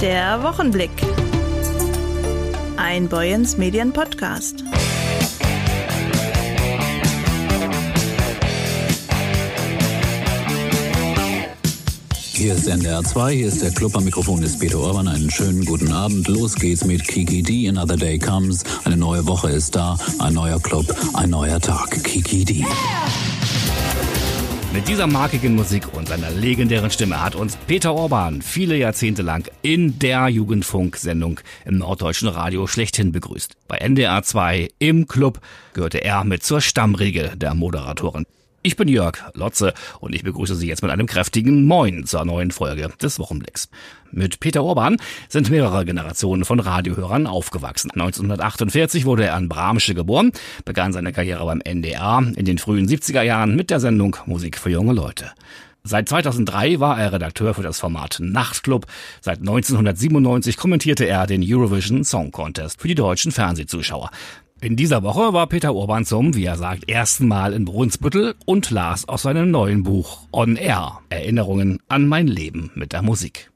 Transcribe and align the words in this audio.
Der 0.00 0.42
Wochenblick. 0.42 0.90
Ein 2.76 3.08
Boyens 3.08 3.56
Medien 3.56 3.94
Podcast. 3.94 4.62
Hier 12.12 12.52
ist 12.52 12.68
NDR 12.68 13.02
2, 13.02 13.34
hier 13.34 13.48
ist 13.48 13.62
der 13.62 13.70
Club 13.70 13.96
am 13.96 14.04
Mikrofon 14.04 14.42
ist 14.42 14.60
Peter 14.60 14.78
Orban. 14.78 15.08
Einen 15.08 15.30
schönen 15.30 15.64
guten 15.64 15.90
Abend. 15.90 16.28
Los 16.28 16.56
geht's 16.56 16.84
mit 16.84 17.08
Kiki 17.08 17.42
D. 17.42 17.66
Another 17.66 17.96
Day 17.96 18.18
Comes. 18.18 18.64
Eine 18.84 18.98
neue 18.98 19.26
Woche 19.26 19.48
ist 19.48 19.74
da. 19.74 19.96
Ein 20.18 20.34
neuer 20.34 20.60
Club, 20.60 20.94
ein 21.14 21.30
neuer 21.30 21.58
Tag. 21.58 22.04
Kiki 22.04 22.44
D. 22.44 22.66
Mit 24.76 24.88
dieser 24.88 25.06
markigen 25.06 25.54
Musik 25.54 25.94
und 25.94 26.06
seiner 26.06 26.30
legendären 26.30 26.90
Stimme 26.90 27.22
hat 27.22 27.34
uns 27.34 27.56
Peter 27.56 27.94
Orban 27.94 28.42
viele 28.42 28.76
Jahrzehnte 28.76 29.22
lang 29.22 29.48
in 29.62 29.98
der 29.98 30.28
Jugendfunk-Sendung 30.28 31.40
im 31.64 31.78
norddeutschen 31.78 32.28
Radio 32.28 32.66
schlechthin 32.66 33.10
begrüßt. 33.10 33.56
Bei 33.68 33.78
NDR 33.78 34.22
2 34.22 34.68
im 34.78 35.08
Club 35.08 35.40
gehörte 35.72 36.04
er 36.04 36.24
mit 36.24 36.42
zur 36.42 36.60
Stammriege 36.60 37.32
der 37.36 37.54
Moderatoren. 37.54 38.26
Ich 38.66 38.74
bin 38.74 38.88
Jörg 38.88 39.18
Lotze 39.34 39.74
und 40.00 40.12
ich 40.12 40.24
begrüße 40.24 40.56
Sie 40.56 40.66
jetzt 40.66 40.82
mit 40.82 40.90
einem 40.90 41.06
kräftigen 41.06 41.66
Moin 41.66 42.04
zur 42.04 42.24
neuen 42.24 42.50
Folge 42.50 42.90
des 43.00 43.20
Wochenblicks. 43.20 43.68
Mit 44.10 44.40
Peter 44.40 44.64
Orban 44.64 44.96
sind 45.28 45.50
mehrere 45.50 45.84
Generationen 45.84 46.44
von 46.44 46.58
Radiohörern 46.58 47.28
aufgewachsen. 47.28 47.92
1948 47.92 49.04
wurde 49.04 49.24
er 49.24 49.38
in 49.38 49.48
Bramsche 49.48 49.94
geboren, 49.94 50.32
begann 50.64 50.92
seine 50.92 51.12
Karriere 51.12 51.44
beim 51.44 51.60
NDR 51.60 52.24
in 52.34 52.44
den 52.44 52.58
frühen 52.58 52.88
70er 52.88 53.22
Jahren 53.22 53.54
mit 53.54 53.70
der 53.70 53.78
Sendung 53.78 54.16
Musik 54.26 54.58
für 54.58 54.70
junge 54.70 54.94
Leute. 54.94 55.30
Seit 55.84 56.08
2003 56.08 56.80
war 56.80 56.98
er 56.98 57.12
Redakteur 57.12 57.54
für 57.54 57.62
das 57.62 57.78
Format 57.78 58.18
Nachtclub. 58.18 58.86
Seit 59.20 59.38
1997 59.38 60.56
kommentierte 60.56 61.04
er 61.04 61.28
den 61.28 61.44
Eurovision 61.46 62.02
Song 62.02 62.32
Contest 62.32 62.80
für 62.80 62.88
die 62.88 62.96
deutschen 62.96 63.30
Fernsehzuschauer. 63.30 64.10
In 64.62 64.74
dieser 64.74 65.02
Woche 65.02 65.34
war 65.34 65.46
Peter 65.48 65.74
Urban 65.74 66.06
zum, 66.06 66.34
wie 66.34 66.46
er 66.46 66.56
sagt, 66.56 66.88
ersten 66.88 67.28
Mal 67.28 67.52
in 67.52 67.66
Brunsbüttel 67.66 68.34
und 68.46 68.70
las 68.70 69.06
aus 69.06 69.22
seinem 69.22 69.50
neuen 69.50 69.82
Buch 69.82 70.22
On 70.32 70.56
Air 70.56 71.00
Erinnerungen 71.10 71.78
an 71.88 72.08
mein 72.08 72.26
Leben 72.26 72.70
mit 72.74 72.94
der 72.94 73.02
Musik. 73.02 73.50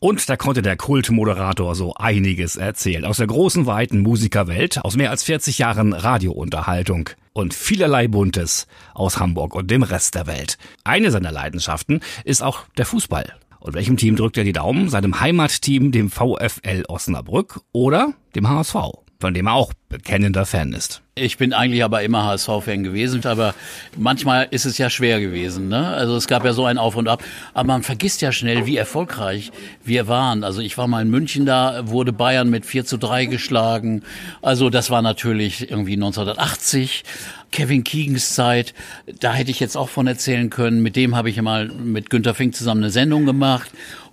Und 0.00 0.26
da 0.28 0.36
konnte 0.36 0.62
der 0.62 0.76
Kultmoderator 0.76 1.74
so 1.74 1.92
einiges 1.94 2.56
erzählen 2.56 3.04
aus 3.04 3.18
der 3.18 3.26
großen 3.26 3.66
weiten 3.66 4.00
Musikerwelt, 4.00 4.82
aus 4.82 4.96
mehr 4.96 5.10
als 5.10 5.22
40 5.24 5.58
Jahren 5.58 5.92
Radiounterhaltung 5.92 7.10
und 7.34 7.52
vielerlei 7.52 8.08
Buntes 8.08 8.66
aus 8.94 9.18
Hamburg 9.18 9.54
und 9.54 9.70
dem 9.70 9.82
Rest 9.82 10.14
der 10.14 10.26
Welt. 10.26 10.56
Eine 10.82 11.10
seiner 11.10 11.32
Leidenschaften 11.32 12.00
ist 12.24 12.42
auch 12.42 12.64
der 12.78 12.86
Fußball. 12.86 13.34
Und 13.60 13.74
welchem 13.74 13.98
Team 13.98 14.16
drückt 14.16 14.38
er 14.38 14.44
die 14.44 14.52
Daumen? 14.52 14.88
Seinem 14.88 15.20
Heimatteam, 15.20 15.92
dem 15.92 16.10
VfL 16.10 16.84
Osnabrück 16.88 17.60
oder 17.72 18.14
dem 18.34 18.48
HSV? 18.48 18.76
Von 19.20 19.34
dem 19.34 19.48
er 19.48 19.54
auch 19.54 19.72
bekennender 19.88 20.46
Fan 20.46 20.72
ist. 20.72 21.02
Ich 21.16 21.38
bin 21.38 21.52
eigentlich 21.52 21.82
aber 21.82 22.02
immer 22.02 22.24
HSV-Fan 22.24 22.84
gewesen, 22.84 23.24
aber 23.26 23.54
manchmal 23.96 24.46
ist 24.52 24.64
es 24.64 24.78
ja 24.78 24.88
schwer 24.90 25.18
gewesen. 25.18 25.66
Ne? 25.66 25.88
Also 25.88 26.14
es 26.14 26.28
gab 26.28 26.44
ja 26.44 26.52
so 26.52 26.66
ein 26.66 26.78
Auf 26.78 26.94
und 26.94 27.08
Ab, 27.08 27.24
aber 27.52 27.66
man 27.66 27.82
vergisst 27.82 28.20
ja 28.20 28.30
schnell, 28.30 28.66
wie 28.66 28.76
erfolgreich 28.76 29.50
wir 29.82 30.06
waren. 30.06 30.44
Also 30.44 30.60
ich 30.60 30.78
war 30.78 30.86
mal 30.86 31.02
in 31.02 31.10
München 31.10 31.46
da, 31.46 31.88
wurde 31.88 32.12
Bayern 32.12 32.48
mit 32.48 32.64
4 32.64 32.84
zu 32.84 32.96
3 32.96 33.24
geschlagen. 33.24 34.02
Also 34.40 34.70
das 34.70 34.90
war 34.90 35.02
natürlich 35.02 35.68
irgendwie 35.68 35.94
1980. 35.94 37.02
Kevin 37.50 37.82
Keegans 37.82 38.34
Zeit, 38.34 38.74
da 39.20 39.32
hätte 39.32 39.50
ich 39.50 39.58
jetzt 39.58 39.76
auch 39.76 39.88
von 39.88 40.06
erzählen 40.06 40.50
können. 40.50 40.82
Mit 40.82 40.96
dem 40.96 41.16
habe 41.16 41.30
ich 41.30 41.40
mal 41.40 41.66
mit 41.66 42.10
Günter 42.10 42.34
Fink 42.34 42.54
zusammen 42.54 42.84
eine 42.84 42.90
Sendung 42.90 43.24
gemacht. 43.24 43.70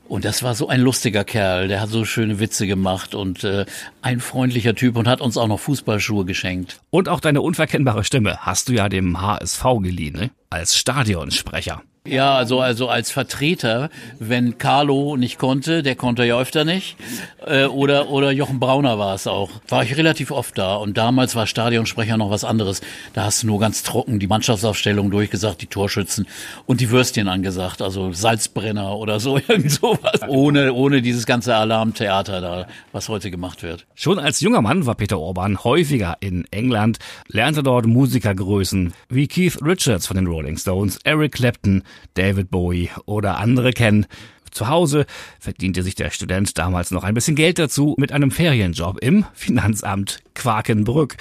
Und 0.07 0.23
das 0.23 0.43
war 0.43 0.53
so 0.53 0.67
ein 0.67 0.81
lustiger 0.81 1.23
Kerl, 1.23 1.67
der 1.67 1.81
hat 1.81 1.89
so 1.89 2.05
schöne 2.05 2.39
Witze 2.39 2.67
gemacht 2.67 3.15
und 3.15 3.43
äh, 3.43 3.65
ein 4.01 4.19
freundlicher 4.19 4.75
Typ 4.75 4.97
und 4.97 5.07
hat 5.07 5.19
uns 5.19 5.35
auch 5.35 5.47
noch 5.47 5.59
Fußballschuhe 5.59 6.25
geschenkt. 6.25 6.79
Und 6.91 7.09
auch 7.09 7.19
deine 7.19 7.41
unverkennbare 7.41 8.03
Stimme 8.03 8.37
hast 8.41 8.69
du 8.69 8.73
ja 8.73 8.87
dem 8.87 9.19
HSV 9.19 9.63
geliehen, 9.81 10.13
ne? 10.13 10.29
als 10.49 10.77
Stadionsprecher. 10.77 11.81
Ja, 12.05 12.35
also, 12.35 12.59
also 12.59 12.87
als 12.87 13.09
Vertreter, 13.09 13.89
wenn 14.19 14.59
Carlo 14.59 15.17
nicht 15.17 15.39
konnte, 15.39 15.81
der 15.81 15.95
konnte 15.95 16.23
ja 16.23 16.39
öfter 16.39 16.63
nicht, 16.63 16.97
äh, 17.45 17.65
oder, 17.65 18.09
oder 18.09 18.31
Jochen 18.31 18.59
Brauner 18.59 18.99
war 18.99 19.15
es 19.15 19.25
auch, 19.25 19.49
war 19.67 19.83
ich 19.83 19.97
relativ 19.97 20.29
oft 20.29 20.55
da. 20.57 20.75
Und 20.75 20.97
damals 20.97 21.35
war 21.35 21.47
Stadionsprecher 21.47 22.17
noch 22.17 22.29
was 22.29 22.43
anderes. 22.43 22.81
Da 23.13 23.23
hast 23.23 23.41
du 23.41 23.47
nur 23.47 23.59
ganz 23.59 23.81
trocken 23.81 24.19
die 24.19 24.27
Mannschaftsaufstellung 24.27 25.09
durchgesagt, 25.09 25.63
die 25.63 25.67
Torschützen 25.67 26.27
und 26.67 26.79
die 26.79 26.91
Würstchen 26.91 27.27
angesagt, 27.27 27.81
also 27.81 28.13
Salzbrenner 28.13 28.95
oder 28.97 29.19
so, 29.19 29.37
irgend 29.47 29.71
sowas. 29.71 30.21
Ohne, 30.27 30.73
ohne 30.73 31.01
dieses 31.01 31.25
ganze 31.25 31.55
Alarmtheater 31.55 32.39
da, 32.39 32.67
was 32.91 33.09
heute 33.09 33.31
gemacht 33.31 33.63
wird. 33.63 33.87
Schon 33.95 34.19
als 34.19 34.41
junger 34.41 34.61
Mann 34.61 34.85
war 34.85 34.93
Peter 34.93 35.19
Orban 35.19 35.63
häufiger 35.63 36.17
in 36.19 36.45
England, 36.51 36.99
lernte 37.27 37.63
dort 37.63 37.87
Musikergrößen 37.87 38.93
wie 39.09 39.27
Keith 39.27 39.57
Richards 39.63 40.05
von 40.05 40.17
den 40.17 40.27
Rolling 40.27 40.57
Stones, 40.57 40.99
Eric 41.03 41.33
Clapton, 41.33 41.83
David 42.13 42.49
Bowie 42.49 42.89
oder 43.05 43.37
andere 43.37 43.71
kennen. 43.71 44.05
Zu 44.51 44.69
Hause 44.69 45.05
verdiente 45.39 45.83
sich 45.83 45.95
der 45.95 46.11
Student 46.11 46.57
damals 46.57 46.91
noch 46.91 47.03
ein 47.03 47.13
bisschen 47.13 47.35
Geld 47.35 47.59
dazu 47.59 47.95
mit 47.97 48.13
einem 48.13 48.31
Ferienjob 48.31 48.99
im 49.01 49.25
Finanzamt 49.33 50.19
Quakenbrück. 50.33 51.17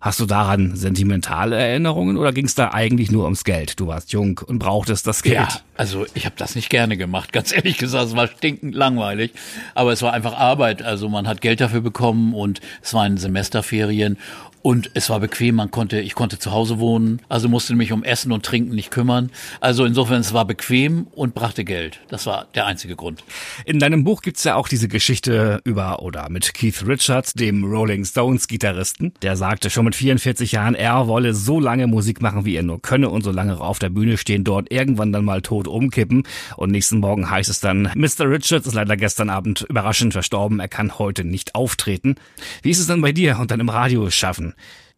Hast 0.00 0.20
du 0.20 0.26
daran 0.26 0.76
sentimentale 0.76 1.56
Erinnerungen 1.56 2.18
oder 2.18 2.32
ging 2.32 2.46
es 2.46 2.54
da 2.54 2.70
eigentlich 2.72 3.10
nur 3.10 3.24
ums 3.24 3.42
Geld? 3.42 3.80
Du 3.80 3.88
warst 3.88 4.12
jung 4.12 4.40
und 4.46 4.60
brauchtest 4.60 5.08
das 5.08 5.24
Geld. 5.24 5.34
Ja, 5.34 5.48
also 5.76 6.06
ich 6.14 6.24
habe 6.24 6.36
das 6.38 6.54
nicht 6.54 6.70
gerne 6.70 6.96
gemacht, 6.96 7.32
ganz 7.32 7.52
ehrlich 7.52 7.78
gesagt. 7.78 8.06
Es 8.06 8.14
war 8.14 8.28
stinkend 8.28 8.76
langweilig, 8.76 9.32
aber 9.74 9.92
es 9.92 10.00
war 10.02 10.12
einfach 10.12 10.34
Arbeit. 10.34 10.82
Also 10.82 11.08
man 11.08 11.26
hat 11.26 11.40
Geld 11.40 11.60
dafür 11.60 11.80
bekommen 11.80 12.32
und 12.32 12.60
es 12.80 12.94
waren 12.94 13.16
Semesterferien 13.16 14.18
und 14.62 14.90
es 14.94 15.08
war 15.08 15.20
bequem, 15.20 15.54
man 15.54 15.70
konnte, 15.70 16.00
ich 16.00 16.14
konnte 16.14 16.38
zu 16.38 16.52
Hause 16.52 16.78
wohnen, 16.78 17.20
also 17.28 17.48
musste 17.48 17.74
mich 17.74 17.92
um 17.92 18.02
Essen 18.02 18.32
und 18.32 18.44
Trinken 18.44 18.74
nicht 18.74 18.90
kümmern. 18.90 19.30
Also 19.60 19.84
insofern, 19.84 20.20
es 20.20 20.32
war 20.32 20.44
bequem 20.44 21.06
und 21.14 21.34
brachte 21.34 21.64
Geld. 21.64 22.00
Das 22.08 22.26
war 22.26 22.46
der 22.54 22.66
einzige 22.66 22.96
Grund. 22.96 23.24
In 23.64 23.78
deinem 23.78 24.04
Buch 24.04 24.22
gibt's 24.22 24.44
ja 24.44 24.56
auch 24.56 24.68
diese 24.68 24.88
Geschichte 24.88 25.60
über 25.64 26.02
oder 26.02 26.28
mit 26.28 26.54
Keith 26.54 26.84
Richards, 26.86 27.34
dem 27.34 27.64
Rolling 27.64 28.04
Stones 28.04 28.48
Gitarristen. 28.48 29.12
Der 29.22 29.36
sagte 29.36 29.70
schon 29.70 29.84
mit 29.84 29.94
44 29.94 30.52
Jahren, 30.52 30.74
er 30.74 31.06
wolle 31.06 31.34
so 31.34 31.60
lange 31.60 31.86
Musik 31.86 32.20
machen, 32.20 32.44
wie 32.44 32.56
er 32.56 32.62
nur 32.62 32.82
könne 32.82 33.10
und 33.10 33.22
so 33.22 33.30
lange 33.30 33.60
auf 33.60 33.78
der 33.78 33.90
Bühne 33.90 34.16
stehen, 34.16 34.44
dort 34.44 34.72
irgendwann 34.72 35.12
dann 35.12 35.24
mal 35.24 35.42
tot 35.42 35.68
umkippen. 35.68 36.24
Und 36.56 36.70
nächsten 36.70 36.98
Morgen 36.98 37.30
heißt 37.30 37.48
es 37.48 37.60
dann, 37.60 37.90
Mr. 37.94 38.28
Richards 38.30 38.66
ist 38.66 38.74
leider 38.74 38.96
gestern 38.96 39.30
Abend 39.30 39.66
überraschend 39.68 40.12
verstorben, 40.12 40.60
er 40.60 40.68
kann 40.68 40.98
heute 40.98 41.24
nicht 41.24 41.54
auftreten. 41.54 42.16
Wie 42.62 42.70
ist 42.70 42.80
es 42.80 42.86
dann 42.86 43.00
bei 43.00 43.12
dir 43.12 43.38
und 43.38 43.50
deinem 43.50 43.68
Radio 43.68 44.10
schaffen? 44.10 44.47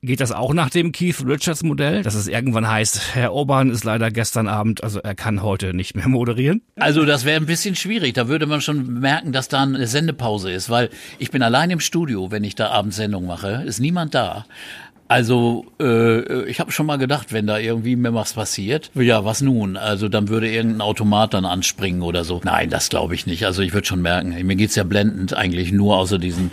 Geht 0.03 0.21
das 0.21 0.33
auch 0.33 0.55
nach 0.55 0.71
dem 0.71 0.93
Keith 0.93 1.23
Richards 1.27 1.63
Modell, 1.63 2.03
dass 2.03 2.15
es 2.15 2.27
irgendwann 2.27 2.67
heißt, 2.67 3.15
Herr 3.15 3.35
Obern 3.35 3.69
ist 3.69 3.85
leider 3.85 4.11
gestern 4.11 4.49
Abend, 4.49 4.83
also 4.83 4.99
er 5.01 5.15
kann 5.15 5.43
heute 5.43 5.75
nicht 5.75 5.95
mehr 5.95 6.09
moderieren? 6.09 6.63
Also 6.77 7.05
das 7.05 7.27
wäre 7.27 7.39
ein 7.39 7.45
bisschen 7.45 7.77
schwierig. 7.77 8.15
Da 8.15 8.27
würde 8.27 8.47
man 8.47 8.63
schon 8.63 9.01
merken, 9.01 9.33
dass 9.33 9.49
da 9.49 9.63
eine 9.63 9.87
Sendepause 9.87 10.51
ist, 10.51 10.71
weil 10.71 10.89
ich 11.19 11.31
bin 11.31 11.43
allein 11.43 11.69
im 11.69 11.81
Studio, 11.81 12.31
wenn 12.31 12.45
ich 12.45 12.55
da 12.55 12.71
abends 12.71 12.97
Sendung 12.97 13.27
mache, 13.27 13.63
ist 13.67 13.79
niemand 13.79 14.15
da. 14.15 14.47
Also 15.11 15.67
äh, 15.81 16.45
ich 16.45 16.61
habe 16.61 16.71
schon 16.71 16.87
mal 16.87 16.97
gedacht, 16.97 17.33
wenn 17.33 17.49
da 17.49 17.59
irgendwie 17.59 17.97
mir 17.97 18.15
was 18.15 18.35
passiert, 18.35 18.93
ja, 18.95 19.25
was 19.25 19.41
nun? 19.41 19.77
Also 19.77 20.09
dann 20.09 20.29
würde 20.29 20.49
irgendein 20.49 20.83
Automat 20.83 21.35
dann 21.35 21.45
anspringen 21.45 22.03
oder 22.03 22.23
so. 22.23 22.41
Nein, 22.45 22.71
das 22.71 22.91
glaube 22.91 23.17
ich 23.17 23.27
nicht. 23.27 23.45
Also 23.45 23.61
ich 23.63 23.73
würde 23.73 23.89
schon 23.89 24.03
merken, 24.03 24.37
mir 24.47 24.55
geht's 24.55 24.77
ja 24.77 24.85
blendend 24.85 25.35
eigentlich 25.35 25.73
nur 25.73 25.97
außer 25.97 26.21
diesen 26.21 26.53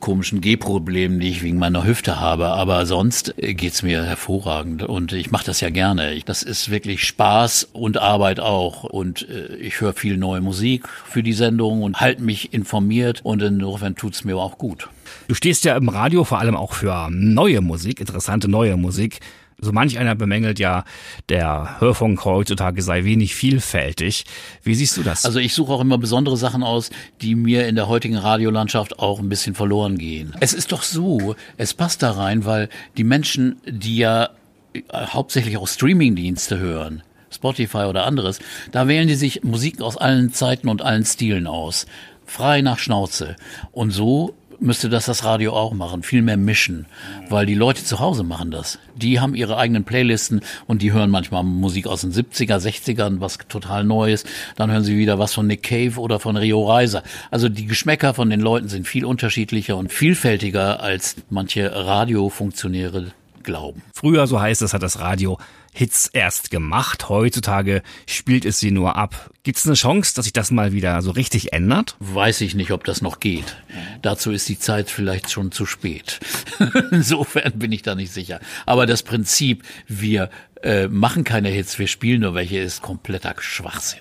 komischen 0.00 0.42
Gehproblemen, 0.42 1.18
die 1.18 1.30
ich 1.30 1.42
wegen 1.42 1.56
meiner 1.56 1.86
Hüfte 1.86 2.20
habe. 2.20 2.48
Aber 2.48 2.84
sonst 2.84 3.36
geht's 3.38 3.82
mir 3.82 4.04
hervorragend 4.04 4.82
und 4.82 5.14
ich 5.14 5.30
mache 5.30 5.46
das 5.46 5.62
ja 5.62 5.70
gerne. 5.70 6.14
Das 6.26 6.42
ist 6.42 6.70
wirklich 6.70 7.04
Spaß 7.04 7.70
und 7.72 7.96
Arbeit 7.96 8.38
auch. 8.38 8.84
Und 8.84 9.26
äh, 9.30 9.56
ich 9.56 9.80
höre 9.80 9.94
viel 9.94 10.18
neue 10.18 10.42
Musik 10.42 10.90
für 10.90 11.22
die 11.22 11.32
Sendung 11.32 11.82
und 11.82 12.02
halte 12.02 12.20
mich 12.20 12.52
informiert 12.52 13.20
und 13.22 13.40
insofern 13.40 13.94
tut's 13.94 14.24
mir 14.24 14.36
auch 14.36 14.58
gut. 14.58 14.90
Du 15.28 15.34
stehst 15.34 15.64
ja 15.64 15.76
im 15.76 15.88
Radio 15.88 16.24
vor 16.24 16.38
allem 16.38 16.56
auch 16.56 16.72
für 16.72 17.08
neue 17.10 17.60
Musik, 17.60 18.00
interessante 18.00 18.48
neue 18.48 18.76
Musik. 18.76 19.20
So 19.58 19.72
manch 19.72 19.98
einer 19.98 20.14
bemängelt 20.14 20.58
ja, 20.58 20.84
der 21.28 21.80
Hörfunk 21.80 22.24
heutzutage 22.24 22.82
sei 22.82 23.04
wenig 23.04 23.34
vielfältig. 23.34 24.24
Wie 24.62 24.74
siehst 24.74 24.96
du 24.96 25.02
das? 25.02 25.24
Also 25.24 25.38
ich 25.38 25.54
suche 25.54 25.72
auch 25.72 25.80
immer 25.80 25.96
besondere 25.96 26.36
Sachen 26.36 26.62
aus, 26.62 26.90
die 27.22 27.34
mir 27.34 27.66
in 27.68 27.76
der 27.76 27.88
heutigen 27.88 28.16
Radiolandschaft 28.16 28.98
auch 28.98 29.20
ein 29.20 29.28
bisschen 29.28 29.54
verloren 29.54 29.96
gehen. 29.96 30.34
Es 30.40 30.52
ist 30.52 30.72
doch 30.72 30.82
so, 30.82 31.36
es 31.56 31.72
passt 31.72 32.02
da 32.02 32.12
rein, 32.12 32.44
weil 32.44 32.68
die 32.96 33.04
Menschen, 33.04 33.56
die 33.66 33.96
ja 33.96 34.30
äh, 34.74 34.80
hauptsächlich 34.92 35.56
auch 35.56 35.68
Streamingdienste 35.68 36.58
hören, 36.58 37.02
Spotify 37.30 37.84
oder 37.84 38.04
anderes, 38.06 38.40
da 38.72 38.88
wählen 38.88 39.08
die 39.08 39.14
sich 39.14 39.44
Musik 39.44 39.80
aus 39.80 39.96
allen 39.96 40.32
Zeiten 40.32 40.68
und 40.68 40.82
allen 40.82 41.04
Stilen 41.04 41.46
aus. 41.46 41.86
Frei 42.26 42.62
nach 42.62 42.78
Schnauze. 42.78 43.36
Und 43.72 43.90
so 43.90 44.34
müsste 44.64 44.88
das 44.88 45.06
das 45.06 45.24
Radio 45.24 45.52
auch 45.52 45.74
machen, 45.74 46.02
viel 46.02 46.22
mehr 46.22 46.36
mischen, 46.36 46.86
weil 47.28 47.46
die 47.46 47.54
Leute 47.54 47.84
zu 47.84 48.00
Hause 48.00 48.24
machen 48.24 48.50
das. 48.50 48.78
Die 48.96 49.20
haben 49.20 49.34
ihre 49.34 49.58
eigenen 49.58 49.84
Playlisten 49.84 50.40
und 50.66 50.80
die 50.80 50.92
hören 50.92 51.10
manchmal 51.10 51.44
Musik 51.44 51.86
aus 51.86 52.00
den 52.00 52.12
70er, 52.12 52.56
60ern, 52.56 53.20
was 53.20 53.38
total 53.48 53.84
Neues. 53.84 54.24
Dann 54.56 54.70
hören 54.70 54.82
sie 54.82 54.96
wieder 54.96 55.18
was 55.18 55.34
von 55.34 55.46
Nick 55.46 55.62
Cave 55.62 56.00
oder 56.00 56.18
von 56.18 56.36
Rio 56.36 56.66
Reiser. 56.66 57.02
Also 57.30 57.48
die 57.48 57.66
Geschmäcker 57.66 58.14
von 58.14 58.30
den 58.30 58.40
Leuten 58.40 58.68
sind 58.68 58.88
viel 58.88 59.04
unterschiedlicher 59.04 59.76
und 59.76 59.92
vielfältiger 59.92 60.80
als 60.80 61.16
manche 61.28 61.70
Radiofunktionäre 61.70 63.12
glauben. 63.42 63.82
Früher, 63.94 64.26
so 64.26 64.40
heißt 64.40 64.62
es, 64.62 64.72
hat 64.72 64.82
das 64.82 64.98
Radio 64.98 65.38
Hits 65.74 66.08
erst 66.08 66.50
gemacht. 66.50 67.08
Heutzutage 67.10 67.82
spielt 68.06 68.44
es 68.46 68.60
sie 68.60 68.70
nur 68.70 68.96
ab. 68.96 69.30
Gibt 69.44 69.58
es 69.58 69.66
eine 69.66 69.74
Chance, 69.74 70.14
dass 70.14 70.24
sich 70.24 70.32
das 70.32 70.50
mal 70.50 70.72
wieder 70.72 71.02
so 71.02 71.10
richtig 71.10 71.52
ändert? 71.52 71.96
Weiß 72.00 72.40
ich 72.40 72.54
nicht, 72.54 72.70
ob 72.70 72.84
das 72.84 73.02
noch 73.02 73.20
geht. 73.20 73.56
Dazu 74.00 74.32
ist 74.32 74.48
die 74.48 74.58
Zeit 74.58 74.88
vielleicht 74.88 75.30
schon 75.30 75.52
zu 75.52 75.66
spät. 75.66 76.18
Insofern 76.90 77.52
bin 77.58 77.70
ich 77.70 77.82
da 77.82 77.94
nicht 77.94 78.10
sicher. 78.10 78.40
Aber 78.64 78.86
das 78.86 79.02
Prinzip, 79.02 79.62
wir 79.86 80.30
äh, 80.62 80.88
machen 80.88 81.24
keine 81.24 81.50
Hits, 81.50 81.78
wir 81.78 81.88
spielen 81.88 82.22
nur 82.22 82.34
welche, 82.34 82.58
ist 82.58 82.80
kompletter 82.80 83.34
Schwachsinn. 83.38 84.00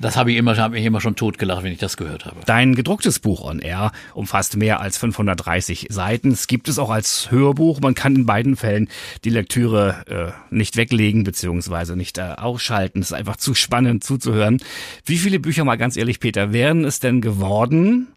Das 0.00 0.16
habe 0.16 0.32
ich 0.32 0.38
immer, 0.38 0.56
habe 0.56 0.78
ich 0.78 0.84
immer 0.84 1.00
schon 1.00 1.14
totgelacht, 1.14 1.62
wenn 1.62 1.72
ich 1.72 1.78
das 1.78 1.96
gehört 1.96 2.24
habe. 2.24 2.40
Dein 2.46 2.74
gedrucktes 2.74 3.20
Buch 3.20 3.42
On 3.42 3.60
Air 3.60 3.92
umfasst 4.14 4.56
mehr 4.56 4.80
als 4.80 4.98
530 4.98 5.86
Seiten. 5.90 6.32
Es 6.32 6.46
gibt 6.46 6.68
es 6.68 6.78
auch 6.78 6.90
als 6.90 7.30
Hörbuch. 7.30 7.80
Man 7.80 7.94
kann 7.94 8.16
in 8.16 8.26
beiden 8.26 8.56
Fällen 8.56 8.88
die 9.24 9.30
Lektüre 9.30 10.34
äh, 10.50 10.54
nicht 10.54 10.76
weglegen 10.76 11.22
beziehungsweise 11.24 11.94
nicht 11.94 12.18
äh, 12.18 12.34
ausschalten. 12.36 13.00
Es 13.00 13.08
ist 13.08 13.12
einfach 13.12 13.36
zu 13.36 13.54
spannend 13.54 14.02
zuzuhören. 14.02 14.60
Wie 15.04 15.18
viele 15.18 15.40
Bücher, 15.40 15.64
mal 15.64 15.76
ganz 15.76 15.96
ehrlich, 15.96 16.20
Peter, 16.20 16.52
wären 16.52 16.84
es 16.84 17.00
denn 17.00 17.20
geworden, 17.20 18.08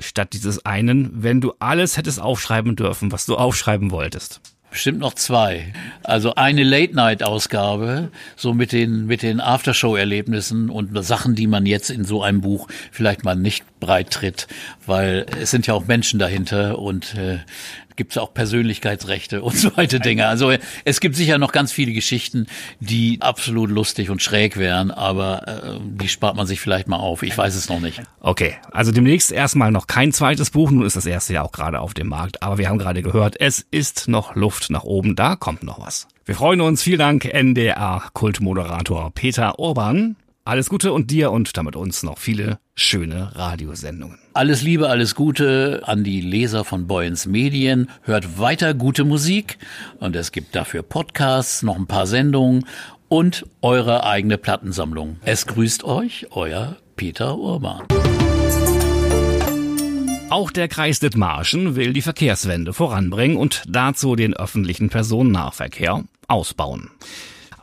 statt 0.00 0.32
dieses 0.32 0.64
einen, 0.66 1.22
wenn 1.22 1.40
du 1.40 1.54
alles 1.58 1.96
hättest 1.96 2.20
aufschreiben 2.20 2.76
dürfen, 2.76 3.12
was 3.12 3.26
du 3.26 3.36
aufschreiben 3.36 3.90
wolltest? 3.90 4.40
Bestimmt 4.70 4.98
noch 4.98 5.14
zwei. 5.14 5.72
Also 6.02 6.34
eine 6.34 6.62
Late-Night-Ausgabe, 6.62 8.10
so 8.34 8.52
mit 8.52 8.72
den, 8.72 9.06
mit 9.06 9.22
den 9.22 9.40
Aftershow-Erlebnissen 9.40 10.68
und 10.68 11.02
Sachen, 11.02 11.34
die 11.34 11.46
man 11.46 11.64
jetzt 11.64 11.88
in 11.88 12.04
so 12.04 12.22
einem 12.22 12.42
Buch 12.42 12.68
vielleicht 12.90 13.24
mal 13.24 13.36
nicht 13.36 13.64
breit 13.80 14.10
tritt, 14.10 14.48
weil 14.84 15.24
es 15.40 15.50
sind 15.50 15.66
ja 15.66 15.72
auch 15.72 15.86
Menschen 15.86 16.18
dahinter 16.18 16.78
und 16.78 17.14
äh, 17.14 17.38
gibt 17.96 18.12
es 18.12 18.18
auch 18.18 18.32
Persönlichkeitsrechte 18.32 19.42
und 19.42 19.56
so 19.56 19.76
weiter 19.76 19.98
Dinge. 19.98 20.26
Also 20.26 20.52
es 20.84 21.00
gibt 21.00 21.16
sicher 21.16 21.38
noch 21.38 21.52
ganz 21.52 21.72
viele 21.72 21.92
Geschichten, 21.92 22.46
die 22.80 23.18
absolut 23.20 23.70
lustig 23.70 24.10
und 24.10 24.22
schräg 24.22 24.56
wären, 24.56 24.90
aber 24.90 25.48
äh, 25.48 25.80
die 25.82 26.08
spart 26.08 26.36
man 26.36 26.46
sich 26.46 26.60
vielleicht 26.60 26.88
mal 26.88 26.96
auf. 26.96 27.22
Ich 27.22 27.36
weiß 27.36 27.54
es 27.54 27.68
noch 27.68 27.80
nicht. 27.80 28.02
Okay, 28.20 28.54
also 28.72 28.92
demnächst 28.92 29.32
erstmal 29.32 29.70
noch 29.70 29.86
kein 29.86 30.12
zweites 30.12 30.50
Buch. 30.50 30.70
Nun 30.70 30.84
ist 30.84 30.96
das 30.96 31.06
erste 31.06 31.34
ja 31.34 31.42
auch 31.42 31.52
gerade 31.52 31.80
auf 31.80 31.94
dem 31.94 32.08
Markt, 32.08 32.42
aber 32.42 32.58
wir 32.58 32.68
haben 32.68 32.78
gerade 32.78 33.02
gehört, 33.02 33.40
es 33.40 33.66
ist 33.70 34.08
noch 34.08 34.34
Luft 34.36 34.70
nach 34.70 34.84
oben. 34.84 35.16
Da 35.16 35.36
kommt 35.36 35.62
noch 35.62 35.80
was. 35.80 36.06
Wir 36.24 36.34
freuen 36.34 36.60
uns. 36.60 36.82
Vielen 36.82 36.98
Dank, 36.98 37.24
NDR-Kultmoderator 37.24 39.12
Peter 39.14 39.58
Urban. 39.58 40.16
Alles 40.46 40.68
Gute 40.68 40.92
und 40.92 41.10
dir 41.10 41.32
und 41.32 41.56
damit 41.56 41.74
uns 41.74 42.04
noch 42.04 42.18
viele 42.18 42.60
schöne 42.76 43.34
Radiosendungen. 43.34 44.16
Alles 44.32 44.62
Liebe, 44.62 44.88
alles 44.88 45.16
Gute 45.16 45.82
an 45.86 46.04
die 46.04 46.20
Leser 46.20 46.64
von 46.64 46.86
Boyens 46.86 47.26
Medien. 47.26 47.90
Hört 48.02 48.38
weiter 48.38 48.72
gute 48.72 49.02
Musik 49.02 49.58
und 49.98 50.14
es 50.14 50.30
gibt 50.30 50.54
dafür 50.54 50.84
Podcasts, 50.84 51.64
noch 51.64 51.74
ein 51.74 51.88
paar 51.88 52.06
Sendungen 52.06 52.64
und 53.08 53.44
eure 53.60 54.04
eigene 54.04 54.38
Plattensammlung. 54.38 55.16
Es 55.22 55.48
grüßt 55.48 55.82
euch, 55.82 56.28
euer 56.30 56.76
Peter 56.94 57.36
Urban. 57.36 57.82
Auch 60.30 60.52
der 60.52 60.68
Kreis 60.68 61.00
Dithmarschen 61.00 61.74
will 61.74 61.92
die 61.92 62.02
Verkehrswende 62.02 62.72
voranbringen 62.72 63.36
und 63.36 63.64
dazu 63.66 64.14
den 64.14 64.32
öffentlichen 64.32 64.90
Personennahverkehr 64.90 66.04
ausbauen. 66.28 66.90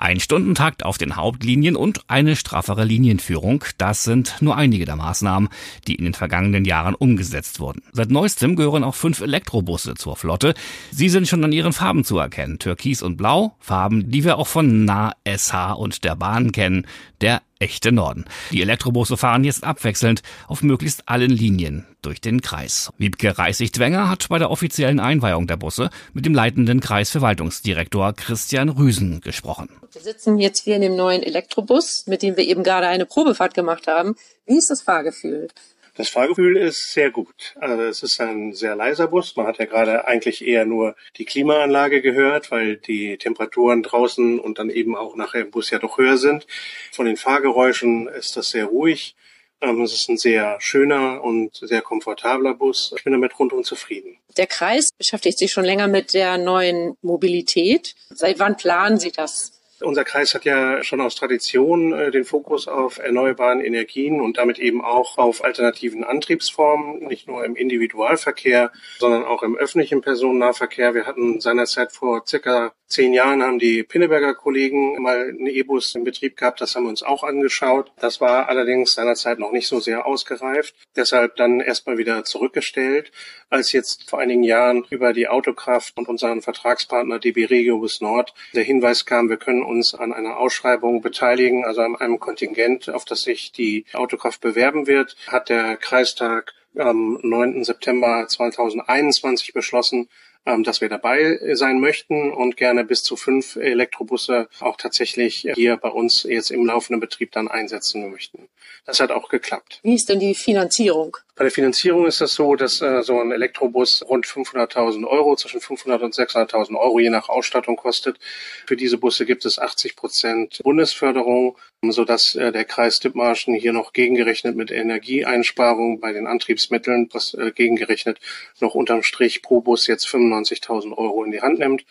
Ein 0.04 0.20
Stundentakt 0.20 0.84
auf 0.84 0.98
den 0.98 1.16
Hauptlinien 1.16 1.78
und 1.78 2.02
eine 2.10 2.36
straffere 2.36 2.84
Linienführung, 2.84 3.64
das 3.78 4.04
sind 4.04 4.36
nur 4.42 4.58
einige 4.58 4.84
der 4.84 4.98
Maßnahmen, 4.98 5.48
die 5.88 5.96
in 5.96 6.04
den 6.04 6.14
vergangenen 6.14 6.66
Jahren 6.66 6.94
umgesetzt 6.94 7.62
wurden. 7.62 7.84
Seit 7.94 8.12
neuestem 8.12 8.58
gehören 8.58 8.84
auch 8.84 8.96
fünf 8.96 9.22
Elektrobusse 9.22 9.94
zur 9.94 10.18
Flotte. 10.18 10.56
Sie 10.92 11.08
sind 11.08 11.30
schon 11.30 11.42
an 11.46 11.54
ihren 11.54 11.72
Farben 11.72 12.04
zu 12.04 12.18
erkennen. 12.18 12.60
Türkis 12.60 13.02
und 13.02 13.16
Blau, 13.16 13.56
Farben, 13.62 14.12
die 14.12 14.26
wir 14.26 14.40
auch 14.40 14.48
von 14.48 14.84
Nah 14.84 15.14
SH 15.26 15.72
und 15.72 16.04
der 16.04 16.18
Bahn 16.18 16.52
kennen, 16.52 16.86
der 17.22 17.42
echte 17.64 17.94
Norden. 17.94 18.26
Die 18.52 18.62
Elektrobusse 18.62 19.16
fahren 19.16 19.46
jetzt 19.46 19.64
abwechselnd 19.64 20.22
auf 20.48 20.64
möglichst 20.64 21.08
allen 21.08 21.32
Linien 21.32 21.86
durch 22.02 22.20
den 22.20 22.42
Kreis. 22.42 22.92
Wiebke 22.98 23.38
Reissig-Dwenger 23.38 24.10
hat 24.10 24.28
bei 24.28 24.38
der 24.38 24.52
offiziellen 24.52 25.00
Einweihung 25.00 25.48
der 25.48 25.56
Busse 25.56 25.90
mit 26.12 26.26
dem 26.26 26.34
leitenden 26.34 26.82
Kreisverwaltungsdirektor 26.82 28.12
Christian 28.14 28.68
Rüsen 28.68 29.22
gesprochen. 29.22 29.70
Wir 29.94 30.02
sitzen 30.02 30.40
jetzt 30.40 30.64
hier 30.66 30.76
in 30.76 30.82
dem 30.82 30.98
neuen 30.98 31.24
Elektrobus, 31.24 32.06
mit 32.06 32.22
dem 32.22 32.36
wir 32.36 32.46
eben 32.46 32.64
gerade 32.64 32.88
eine 32.88 33.06
Probefahrt 33.06 33.54
gemacht 33.54 33.88
haben. 33.88 34.16
Wie 34.46 34.58
ist 34.58 34.70
das 34.70 34.82
Fahrgefühl? 34.82 35.48
Das 35.96 36.10
Fahrgefühl 36.10 36.58
ist 36.58 36.92
sehr 36.92 37.12
gut. 37.12 37.56
Also 37.60 37.84
es 37.84 38.02
ist 38.02 38.20
ein 38.20 38.54
sehr 38.54 38.76
leiser 38.76 39.08
Bus. 39.08 39.36
Man 39.36 39.46
hat 39.46 39.60
ja 39.60 39.66
gerade 39.66 40.08
eigentlich 40.08 40.46
eher 40.46 40.66
nur 40.66 40.96
die 41.18 41.26
Klimaanlage 41.26 42.02
gehört, 42.02 42.50
weil 42.50 42.78
die 42.78 43.18
Temperaturen 43.18 43.84
draußen 43.84 44.40
und 44.40 44.58
dann 44.58 44.72
eben 44.72 44.96
auch 44.96 45.16
nachher 45.16 45.42
im 45.42 45.52
Bus 45.52 45.70
ja 45.70 45.78
doch 45.78 46.00
höher 46.00 46.18
sind. 46.18 46.48
Von 46.92 47.06
den 47.06 47.16
Fahrgeräuschen 47.18 48.08
ist 48.08 48.36
das 48.36 48.50
sehr 48.50 48.66
ruhig. 48.66 49.16
Ähm, 49.62 49.82
es 49.82 49.94
ist 49.94 50.10
ein 50.10 50.18
sehr 50.18 50.58
schöner 50.60 51.24
und 51.24 51.56
sehr 51.56 51.82
komfortabler 51.82 52.56
Bus. 52.56 52.94
Ich 52.98 53.04
bin 53.04 53.14
damit 53.14 53.38
rundum 53.38 53.64
zufrieden. 53.64 54.18
Der 54.36 54.48
Kreis 54.48 54.90
beschäftigt 54.98 55.38
sich 55.38 55.52
schon 55.52 55.64
länger 55.64 55.88
mit 55.88 56.16
der 56.16 56.40
neuen 56.40 56.98
Mobilität. 57.02 57.96
Seit 58.10 58.40
wann 58.40 58.58
planen 58.58 58.98
Sie 58.98 59.12
das? 59.12 59.53
Unser 59.84 60.04
Kreis 60.04 60.34
hat 60.34 60.46
ja 60.46 60.84
schon 60.84 61.02
aus 61.02 61.16
Tradition 61.16 61.94
äh, 61.94 62.12
den 62.12 62.26
Fokus 62.26 62.68
auf 62.68 63.00
erneuerbaren 63.00 63.60
Energien 63.60 64.22
und 64.22 64.38
damit 64.38 64.60
eben 64.60 64.84
auch 64.84 65.18
auf 65.18 65.44
alternativen 65.44 66.04
Antriebsformen, 66.04 67.06
nicht 67.08 67.28
nur 67.28 67.44
im 67.44 67.56
Individualverkehr, 67.56 68.72
sondern 69.00 69.26
auch 69.26 69.44
im 69.44 69.56
öffentlichen 69.56 70.02
Personennahverkehr. 70.02 70.94
Wir 70.94 71.06
hatten 71.06 71.42
seinerzeit 71.42 71.92
vor 71.92 72.24
circa 72.26 72.74
zehn 72.94 73.14
Jahren 73.14 73.42
haben 73.42 73.58
die 73.58 73.82
Pinneberger 73.82 74.36
Kollegen 74.36 75.02
mal 75.02 75.30
einen 75.30 75.48
E-Bus 75.48 75.96
in 75.96 76.04
Betrieb 76.04 76.38
gehabt. 76.38 76.62
Das 76.62 76.76
haben 76.76 76.84
wir 76.84 76.90
uns 76.90 77.02
auch 77.02 77.24
angeschaut. 77.24 77.92
Das 78.00 78.22
war 78.22 78.50
allerdings 78.50 78.94
seinerzeit 78.94 79.40
noch 79.40 79.52
nicht 79.52 79.68
so 79.68 79.80
sehr 79.80 80.06
ausgereift. 80.06 80.76
Deshalb 80.96 81.36
dann 81.36 81.60
erstmal 81.60 81.98
wieder 81.98 82.24
zurückgestellt. 82.24 83.12
Als 83.50 83.72
jetzt 83.72 84.10
vor 84.10 84.20
einigen 84.20 84.44
Jahren 84.44 84.86
über 84.90 85.12
die 85.14 85.28
Autokraft 85.28 85.98
und 85.98 86.08
unseren 86.08 86.42
Vertragspartner 86.42 87.20
DB 87.20 87.46
Regio 87.46 87.80
bis 87.80 88.00
Nord 88.00 88.34
der 88.54 88.64
Hinweis 88.64 89.06
kam, 89.06 89.28
wir 89.28 89.38
können 89.38 89.64
uns 89.74 89.94
an 89.96 90.14
einer 90.14 90.38
Ausschreibung 90.38 91.02
beteiligen, 91.02 91.66
also 91.66 91.82
an 91.82 91.96
einem 91.96 92.20
Kontingent, 92.20 92.90
auf 92.90 93.06
das 93.06 93.24
sich 93.24 93.52
die 93.52 93.86
Autokraft 93.94 94.42
bewerben 94.42 94.88
wird, 94.88 95.16
hat 95.28 95.50
der 95.50 95.78
Kreistag 95.78 96.54
am 96.78 97.20
9. 97.22 97.64
September 97.64 98.26
2021 98.28 99.54
beschlossen, 99.54 100.10
ähm, 100.46 100.64
dass 100.64 100.82
wir 100.82 100.90
dabei 100.90 101.40
sein 101.54 101.80
möchten 101.80 102.32
und 102.32 102.58
gerne 102.58 102.84
bis 102.84 103.04
zu 103.04 103.16
fünf 103.16 103.56
Elektrobusse 103.56 104.50
auch 104.60 104.78
tatsächlich 104.78 105.48
hier 105.56 105.78
bei 105.78 105.90
uns 105.90 106.24
jetzt 106.24 106.52
im 106.52 106.66
laufenden 106.66 107.00
Betrieb 107.00 107.32
dann 107.32 107.48
einsetzen 107.48 108.10
möchten. 108.12 108.50
Das 108.86 109.00
hat 109.00 109.12
auch 109.12 109.30
geklappt. 109.30 109.80
Wie 109.84 109.96
ist 109.96 110.10
denn 110.10 110.20
die 110.20 110.36
Finanzierung? 110.36 111.18
Bei 111.36 111.46
der 111.46 111.52
Finanzierung 111.52 112.06
ist 112.06 112.22
es 112.22 112.36
so, 112.36 112.56
dass 112.56 112.80
äh, 112.82 113.02
so 113.02 113.20
ein 113.20 113.32
Elektrobus 113.32 114.04
rund 114.08 114.28
500.000 114.28 115.04
Euro, 115.08 115.36
zwischen 115.36 115.62
500 115.62 116.04
und 116.04 116.14
600.000 116.14 116.78
Euro 116.78 117.00
je 117.00 117.10
nach 117.10 117.28
Ausstattung 117.28 117.76
kostet. 117.76 118.20
Für 118.68 118.76
diese 118.76 119.00
Busse 119.00 119.26
gibt 119.26 119.44
es 119.46 119.58
80 119.58 119.96
Prozent 119.96 120.60
Bundesförderung, 120.64 121.58
sodass 121.82 122.36
äh, 122.36 122.52
der 122.52 122.66
Kreis 122.66 123.00
Dithmarschen 123.00 123.56
hier 123.56 123.74
noch 123.74 123.94
gegengerechnet 123.94 124.56
mit 124.56 124.70
Energieeinsparungen 124.70 126.00
bei 126.00 126.14
den 126.14 126.28
Antriebsmitteln, 126.28 127.10
was 127.14 127.34
äh, 127.34 127.52
gegengerechnet 127.52 128.20
noch 128.60 128.76
unterm 128.76 129.02
Strich 129.02 129.42
pro 129.42 129.60
Bus 129.62 129.88
jetzt 129.88 130.08
95.000 130.08 130.96
Euro 130.96 131.24
in 131.24 131.32
die 131.32 131.42
Hand 131.42 131.58
nimmt 131.58 131.84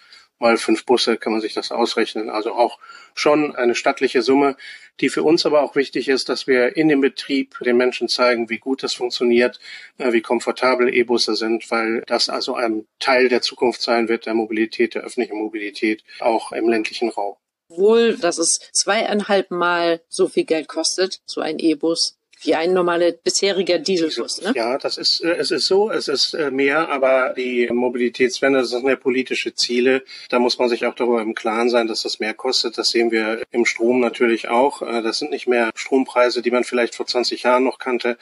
mal 0.42 0.58
fünf 0.58 0.84
Busse 0.84 1.16
kann 1.16 1.32
man 1.32 1.40
sich 1.40 1.54
das 1.54 1.72
ausrechnen. 1.72 2.28
Also 2.28 2.52
auch 2.52 2.78
schon 3.14 3.56
eine 3.56 3.74
stattliche 3.74 4.20
Summe, 4.20 4.56
die 5.00 5.08
für 5.08 5.22
uns 5.22 5.46
aber 5.46 5.62
auch 5.62 5.74
wichtig 5.74 6.08
ist, 6.08 6.28
dass 6.28 6.46
wir 6.46 6.76
in 6.76 6.88
dem 6.88 7.00
Betrieb 7.00 7.58
den 7.60 7.78
Menschen 7.78 8.08
zeigen, 8.08 8.50
wie 8.50 8.58
gut 8.58 8.82
das 8.82 8.92
funktioniert, 8.92 9.58
äh, 9.96 10.12
wie 10.12 10.20
komfortabel 10.20 10.94
E-Busse 10.94 11.34
sind, 11.34 11.70
weil 11.70 12.02
das 12.06 12.28
also 12.28 12.54
ein 12.54 12.86
Teil 12.98 13.30
der 13.30 13.40
Zukunft 13.40 13.80
sein 13.80 14.08
wird, 14.08 14.26
der 14.26 14.34
Mobilität, 14.34 14.94
der 14.94 15.02
öffentlichen 15.02 15.38
Mobilität, 15.38 16.04
auch 16.20 16.52
im 16.52 16.68
ländlichen 16.68 17.08
Raum. 17.08 17.36
Wohl, 17.68 18.16
dass 18.18 18.36
es 18.36 18.58
zweieinhalb 18.72 19.50
Mal 19.50 20.02
so 20.08 20.28
viel 20.28 20.44
Geld 20.44 20.68
kostet, 20.68 21.20
so 21.24 21.40
ein 21.40 21.58
E-Bus, 21.58 22.18
wie 22.44 22.54
ein 22.54 22.72
normaler 22.72 23.12
bisheriger 23.12 23.78
Dieselbus. 23.78 24.42
Ne? 24.42 24.52
Ja, 24.54 24.78
das 24.78 24.98
ist, 24.98 25.22
äh, 25.22 25.32
es 25.32 25.50
ist 25.50 25.66
so, 25.66 25.90
es 25.90 26.08
ist 26.08 26.34
äh, 26.34 26.50
mehr, 26.50 26.88
aber 26.88 27.34
die 27.36 27.68
Mobilitätswende, 27.70 28.60
das 28.60 28.70
sind 28.70 28.86
ja 28.86 28.96
politische 28.96 29.54
Ziele. 29.54 30.02
Da 30.28 30.38
muss 30.38 30.58
man 30.58 30.68
sich 30.68 30.84
auch 30.86 30.94
darüber 30.94 31.22
im 31.22 31.34
Klaren 31.34 31.70
sein, 31.70 31.86
dass 31.86 32.02
das 32.02 32.20
mehr 32.20 32.34
kostet. 32.34 32.78
Das 32.78 32.88
sehen 32.88 33.10
wir 33.10 33.42
im 33.50 33.64
Strom 33.64 34.00
natürlich 34.00 34.48
auch. 34.48 34.82
Äh, 34.82 35.02
das 35.02 35.18
sind 35.18 35.30
nicht 35.30 35.46
mehr 35.46 35.70
Strompreise, 35.74 36.42
die 36.42 36.50
man 36.50 36.64
vielleicht 36.64 36.94
vor 36.94 37.06
20 37.06 37.42
Jahren 37.42 37.64
noch 37.64 37.78
kannte. 37.78 38.16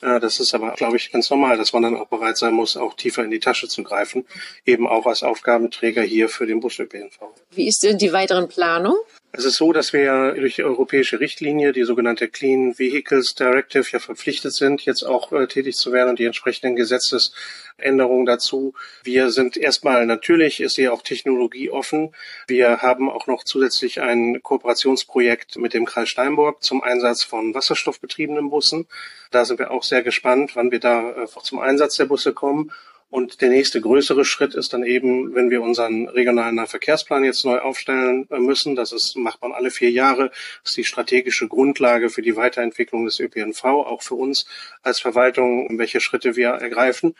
Das 0.00 0.38
ist 0.38 0.52
aber, 0.52 0.72
glaube 0.72 0.96
ich, 0.96 1.12
ganz 1.12 1.30
normal, 1.30 1.56
dass 1.56 1.72
man 1.72 1.82
dann 1.82 1.96
auch 1.96 2.08
bereit 2.08 2.36
sein 2.36 2.52
muss, 2.52 2.76
auch 2.76 2.94
tiefer 2.94 3.24
in 3.24 3.30
die 3.30 3.38
Tasche 3.38 3.68
zu 3.68 3.82
greifen, 3.82 4.26
eben 4.66 4.86
auch 4.86 5.06
als 5.06 5.22
Aufgabenträger 5.22 6.02
hier 6.02 6.28
für 6.28 6.46
den 6.46 6.60
Bus-ÖPNV. 6.60 7.20
Wie 7.52 7.66
ist 7.66 7.82
denn 7.82 7.96
die 7.96 8.12
weiteren 8.12 8.48
Planung? 8.48 8.96
Es 9.36 9.44
ist 9.44 9.56
so, 9.56 9.72
dass 9.72 9.92
wir 9.92 10.00
ja 10.00 10.30
durch 10.30 10.54
die 10.54 10.62
europäische 10.62 11.18
Richtlinie, 11.18 11.72
die 11.72 11.82
sogenannte 11.82 12.28
Clean 12.28 12.78
Vehicles 12.78 13.34
Directive, 13.34 13.84
ja 13.90 13.98
verpflichtet 13.98 14.52
sind, 14.52 14.82
jetzt 14.82 15.02
auch 15.02 15.32
äh, 15.32 15.48
tätig 15.48 15.74
zu 15.74 15.90
werden 15.90 16.10
und 16.10 16.20
die 16.20 16.24
entsprechenden 16.24 16.76
Gesetzesänderungen 16.76 18.26
dazu. 18.26 18.74
Wir 19.02 19.32
sind 19.32 19.56
erstmal 19.56 20.06
natürlich, 20.06 20.60
ist 20.60 20.76
hier 20.76 20.92
auch 20.92 21.02
technologieoffen. 21.02 22.14
Wir 22.46 22.80
haben 22.82 23.10
auch 23.10 23.26
noch 23.26 23.42
zusätzlich 23.42 24.00
ein 24.00 24.40
Kooperationsprojekt 24.40 25.56
mit 25.56 25.74
dem 25.74 25.84
Kreis 25.84 26.10
Steinburg 26.10 26.62
zum 26.62 26.80
Einsatz 26.84 27.24
von 27.24 27.54
wasserstoffbetriebenen 27.56 28.50
Bussen. 28.50 28.86
Da 29.32 29.44
sind 29.44 29.58
wir 29.58 29.72
auch 29.72 29.82
sehr 29.82 30.04
gespannt, 30.04 30.54
wann 30.54 30.70
wir 30.70 30.78
da 30.78 31.24
äh, 31.24 31.26
zum 31.42 31.58
Einsatz 31.58 31.96
der 31.96 32.04
Busse 32.04 32.34
kommen. 32.34 32.70
Und 33.14 33.42
der 33.42 33.48
nächste 33.48 33.80
größere 33.80 34.24
Schritt 34.24 34.56
ist 34.56 34.72
dann 34.72 34.82
eben, 34.82 35.36
wenn 35.36 35.48
wir 35.48 35.62
unseren 35.62 36.08
regionalen 36.08 36.56
Nahverkehrsplan 36.56 37.22
jetzt 37.22 37.44
neu 37.44 37.60
aufstellen 37.60 38.26
äh, 38.28 38.40
müssen. 38.40 38.74
Das 38.74 38.90
ist, 38.90 39.14
macht 39.16 39.40
man 39.40 39.52
alle 39.52 39.70
vier 39.70 39.92
Jahre. 39.92 40.30
Das 40.64 40.72
ist 40.72 40.76
die 40.78 40.84
strategische 40.84 41.46
Grundlage 41.46 42.10
für 42.10 42.22
die 42.22 42.34
Weiterentwicklung 42.34 43.04
des 43.04 43.20
ÖPNV, 43.20 43.62
auch 43.66 44.02
für 44.02 44.16
uns 44.16 44.46
als 44.82 44.98
Verwaltung, 44.98 45.78
welche 45.78 46.00
Schritte 46.00 46.34
wir 46.34 46.48
ergreifen. 46.48 47.14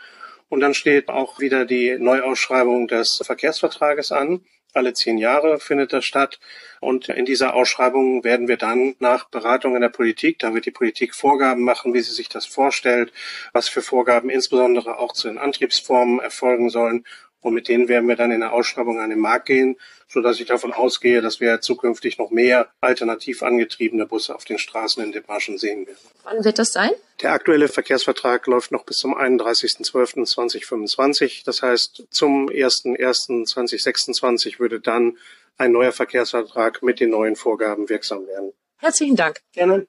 Und 0.48 0.58
dann 0.58 0.74
steht 0.74 1.10
auch 1.10 1.38
wieder 1.38 1.64
die 1.64 1.96
Neuausschreibung 1.96 2.88
des 2.88 3.20
Verkehrsvertrages 3.24 4.10
an. 4.10 4.40
Alle 4.74 4.92
zehn 4.92 5.18
Jahre 5.18 5.60
findet 5.60 5.92
das 5.92 6.04
statt. 6.04 6.40
Und 6.80 7.08
in 7.08 7.24
dieser 7.24 7.54
Ausschreibung 7.54 8.24
werden 8.24 8.48
wir 8.48 8.56
dann 8.56 8.96
nach 8.98 9.28
Beratung 9.28 9.76
in 9.76 9.82
der 9.82 9.88
Politik, 9.88 10.40
da 10.40 10.52
wird 10.52 10.66
die 10.66 10.72
Politik 10.72 11.14
Vorgaben 11.14 11.62
machen, 11.62 11.94
wie 11.94 12.00
sie 12.00 12.12
sich 12.12 12.28
das 12.28 12.44
vorstellt, 12.44 13.12
was 13.52 13.68
für 13.68 13.82
Vorgaben 13.82 14.30
insbesondere 14.30 14.98
auch 14.98 15.12
zu 15.12 15.28
den 15.28 15.38
Antriebsformen 15.38 16.18
erfolgen 16.18 16.70
sollen. 16.70 17.04
Und 17.44 17.54
mit 17.54 17.68
denen 17.68 17.88
werden 17.88 18.08
wir 18.08 18.16
dann 18.16 18.32
in 18.32 18.40
der 18.40 18.52
Ausschreibung 18.52 18.98
an 18.98 19.10
den 19.10 19.20
Markt 19.20 19.46
gehen 19.46 19.76
so 20.14 20.22
dass 20.22 20.40
ich 20.40 20.46
davon 20.46 20.72
ausgehe, 20.72 21.20
dass 21.20 21.40
wir 21.40 21.60
zukünftig 21.60 22.16
noch 22.18 22.30
mehr 22.30 22.70
alternativ 22.80 23.42
angetriebene 23.42 24.06
Busse 24.06 24.34
auf 24.34 24.46
den 24.46 24.58
Straßen 24.58 25.02
in 25.02 25.12
Dithmarschen 25.12 25.58
sehen 25.58 25.86
werden. 25.86 25.98
Wann 26.22 26.42
wird 26.44 26.58
das 26.58 26.72
sein? 26.72 26.92
Der 27.20 27.32
aktuelle 27.32 27.68
Verkehrsvertrag 27.68 28.46
läuft 28.46 28.72
noch 28.72 28.84
bis 28.84 28.96
zum 28.98 29.14
31.12.2025. 29.14 31.44
Das 31.44 31.60
heißt, 31.62 32.04
zum 32.10 32.48
01.01.2026 32.48 34.58
würde 34.58 34.80
dann 34.80 35.18
ein 35.58 35.72
neuer 35.72 35.92
Verkehrsvertrag 35.92 36.82
mit 36.82 37.00
den 37.00 37.10
neuen 37.10 37.36
Vorgaben 37.36 37.86
wirksam 37.88 38.26
werden. 38.26 38.52
Herzlichen 38.78 39.14
Dank. 39.16 39.40
Gerne. 39.52 39.86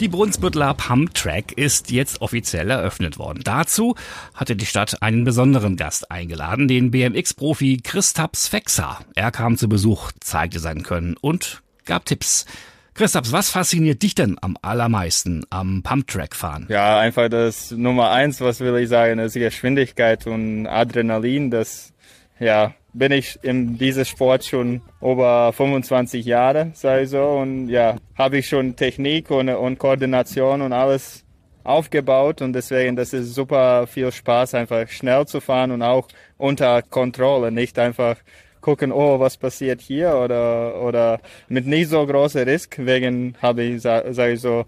Die 0.00 0.06
Brunsbüttler 0.06 0.74
Pump 0.74 1.12
Track 1.14 1.50
ist 1.58 1.90
jetzt 1.90 2.20
offiziell 2.20 2.70
eröffnet 2.70 3.18
worden. 3.18 3.40
Dazu 3.42 3.96
hatte 4.32 4.54
die 4.54 4.64
Stadt 4.64 5.02
einen 5.02 5.24
besonderen 5.24 5.74
Gast 5.74 6.12
eingeladen, 6.12 6.68
den 6.68 6.92
BMX-Profi 6.92 7.80
Christaps 7.82 8.46
Fexer. 8.46 9.00
Er 9.16 9.32
kam 9.32 9.56
zu 9.56 9.68
Besuch, 9.68 10.12
zeigte 10.20 10.60
sein 10.60 10.84
Können 10.84 11.16
und 11.20 11.62
gab 11.84 12.04
Tipps. 12.04 12.46
Christaps, 12.94 13.32
was 13.32 13.50
fasziniert 13.50 14.00
dich 14.04 14.14
denn 14.14 14.36
am 14.40 14.56
allermeisten 14.62 15.44
am 15.50 15.82
Pump-Track 15.82 16.36
fahren? 16.36 16.66
Ja, 16.68 17.00
einfach 17.00 17.28
das 17.28 17.72
Nummer 17.72 18.10
eins, 18.12 18.40
was 18.40 18.60
will 18.60 18.76
ich 18.76 18.88
sagen, 18.88 19.18
ist 19.18 19.34
Geschwindigkeit 19.34 20.28
und 20.28 20.68
Adrenalin, 20.68 21.50
das 21.50 21.92
ja, 22.38 22.72
bin 22.92 23.12
ich 23.12 23.38
in 23.42 23.76
diesem 23.78 24.04
Sport 24.04 24.44
schon 24.44 24.82
über 25.00 25.52
25 25.52 26.24
Jahre, 26.24 26.70
sei 26.74 27.04
so, 27.06 27.22
und 27.22 27.68
ja, 27.68 27.96
habe 28.16 28.38
ich 28.38 28.48
schon 28.48 28.76
Technik 28.76 29.30
und, 29.30 29.48
und 29.48 29.78
Koordination 29.78 30.62
und 30.62 30.72
alles 30.72 31.24
aufgebaut. 31.64 32.42
Und 32.42 32.54
deswegen, 32.54 32.96
das 32.96 33.12
ist 33.12 33.34
super 33.34 33.86
viel 33.86 34.10
Spaß, 34.10 34.54
einfach 34.54 34.88
schnell 34.88 35.26
zu 35.26 35.40
fahren 35.40 35.70
und 35.70 35.82
auch 35.82 36.08
unter 36.38 36.82
Kontrolle, 36.82 37.52
nicht 37.52 37.78
einfach 37.78 38.16
gucken, 38.60 38.90
oh, 38.90 39.20
was 39.20 39.36
passiert 39.36 39.80
hier 39.80 40.16
oder, 40.16 40.82
oder 40.82 41.20
mit 41.48 41.66
nicht 41.66 41.90
so 41.90 42.04
großer 42.04 42.46
Risk, 42.46 42.78
wegen 42.78 43.34
habe 43.40 43.62
ich, 43.62 43.82
sage 43.82 44.32
ich 44.32 44.40
so, 44.40 44.64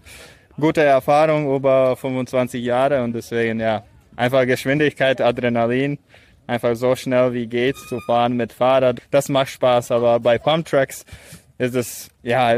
gute 0.59 0.81
Erfahrung 0.81 1.53
über 1.53 1.95
25 1.95 2.63
Jahre. 2.63 3.03
Und 3.03 3.13
deswegen, 3.13 3.59
ja, 3.59 3.83
einfach 4.15 4.45
Geschwindigkeit, 4.45 5.19
Adrenalin, 5.21 5.97
einfach 6.51 6.75
so 6.75 6.95
schnell 6.95 7.33
wie 7.33 7.47
geht 7.47 7.77
zu 7.77 7.99
fahren 8.01 8.35
mit 8.35 8.51
Fahrrad. 8.51 9.01
Das 9.09 9.29
macht 9.29 9.49
Spaß, 9.49 9.91
aber 9.91 10.19
bei 10.19 10.37
Pumptracks 10.37 11.05
ist 11.57 11.75
es, 11.75 12.09
ja, 12.23 12.53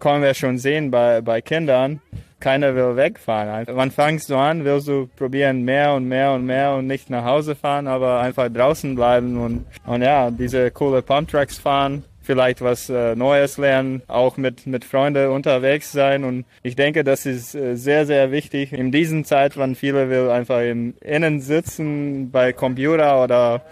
können 0.00 0.22
wir 0.22 0.34
schon 0.34 0.58
sehen 0.58 0.90
bei, 0.90 1.20
bei 1.20 1.40
Kindern, 1.42 2.00
keiner 2.40 2.74
will 2.74 2.96
wegfahren. 2.96 3.66
Man 3.74 3.90
fängt 3.90 4.22
so 4.22 4.36
an, 4.36 4.64
willst 4.64 4.88
du 4.88 5.08
probieren 5.16 5.62
mehr 5.64 5.92
und 5.92 6.06
mehr 6.06 6.32
und 6.32 6.46
mehr 6.46 6.74
und 6.74 6.86
nicht 6.86 7.10
nach 7.10 7.24
Hause 7.24 7.54
fahren, 7.54 7.86
aber 7.86 8.20
einfach 8.20 8.48
draußen 8.48 8.94
bleiben 8.94 9.36
und, 9.38 9.66
und 9.86 10.02
ja, 10.02 10.30
diese 10.30 10.70
coole 10.70 11.02
Pumptracks 11.02 11.58
fahren 11.58 12.04
vielleicht 12.28 12.60
was 12.60 12.90
äh, 12.90 13.16
Neues 13.16 13.56
lernen, 13.56 14.02
auch 14.06 14.36
mit, 14.36 14.66
mit 14.66 14.84
Freunden 14.84 15.30
unterwegs 15.30 15.92
sein. 15.92 16.24
Und 16.24 16.44
ich 16.62 16.76
denke, 16.76 17.02
das 17.02 17.24
ist 17.24 17.54
äh, 17.54 17.74
sehr, 17.74 18.04
sehr 18.04 18.30
wichtig 18.30 18.74
in 18.74 18.92
diesen 18.92 19.24
Zeit, 19.24 19.56
wann 19.56 19.74
viele 19.74 20.10
will 20.10 20.28
einfach 20.28 20.60
im 20.60 20.92
Innen 21.00 21.40
sitzen, 21.40 22.30
bei 22.30 22.52
Computer 22.52 23.24
oder 23.24 23.62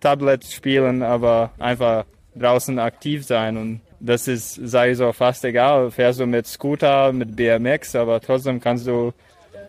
Tablet 0.00 0.46
spielen, 0.46 1.02
aber 1.02 1.50
einfach 1.58 2.06
draußen 2.34 2.78
aktiv 2.78 3.22
sein. 3.26 3.58
Und 3.58 3.80
das 4.00 4.28
ist, 4.28 4.54
sei 4.54 4.94
so 4.94 5.12
fast 5.12 5.44
egal, 5.44 5.90
fährst 5.90 6.18
du 6.18 6.24
mit 6.24 6.46
Scooter, 6.46 7.12
mit 7.12 7.36
BMX, 7.36 7.96
aber 7.96 8.22
trotzdem 8.22 8.62
kannst 8.62 8.86
du 8.86 9.12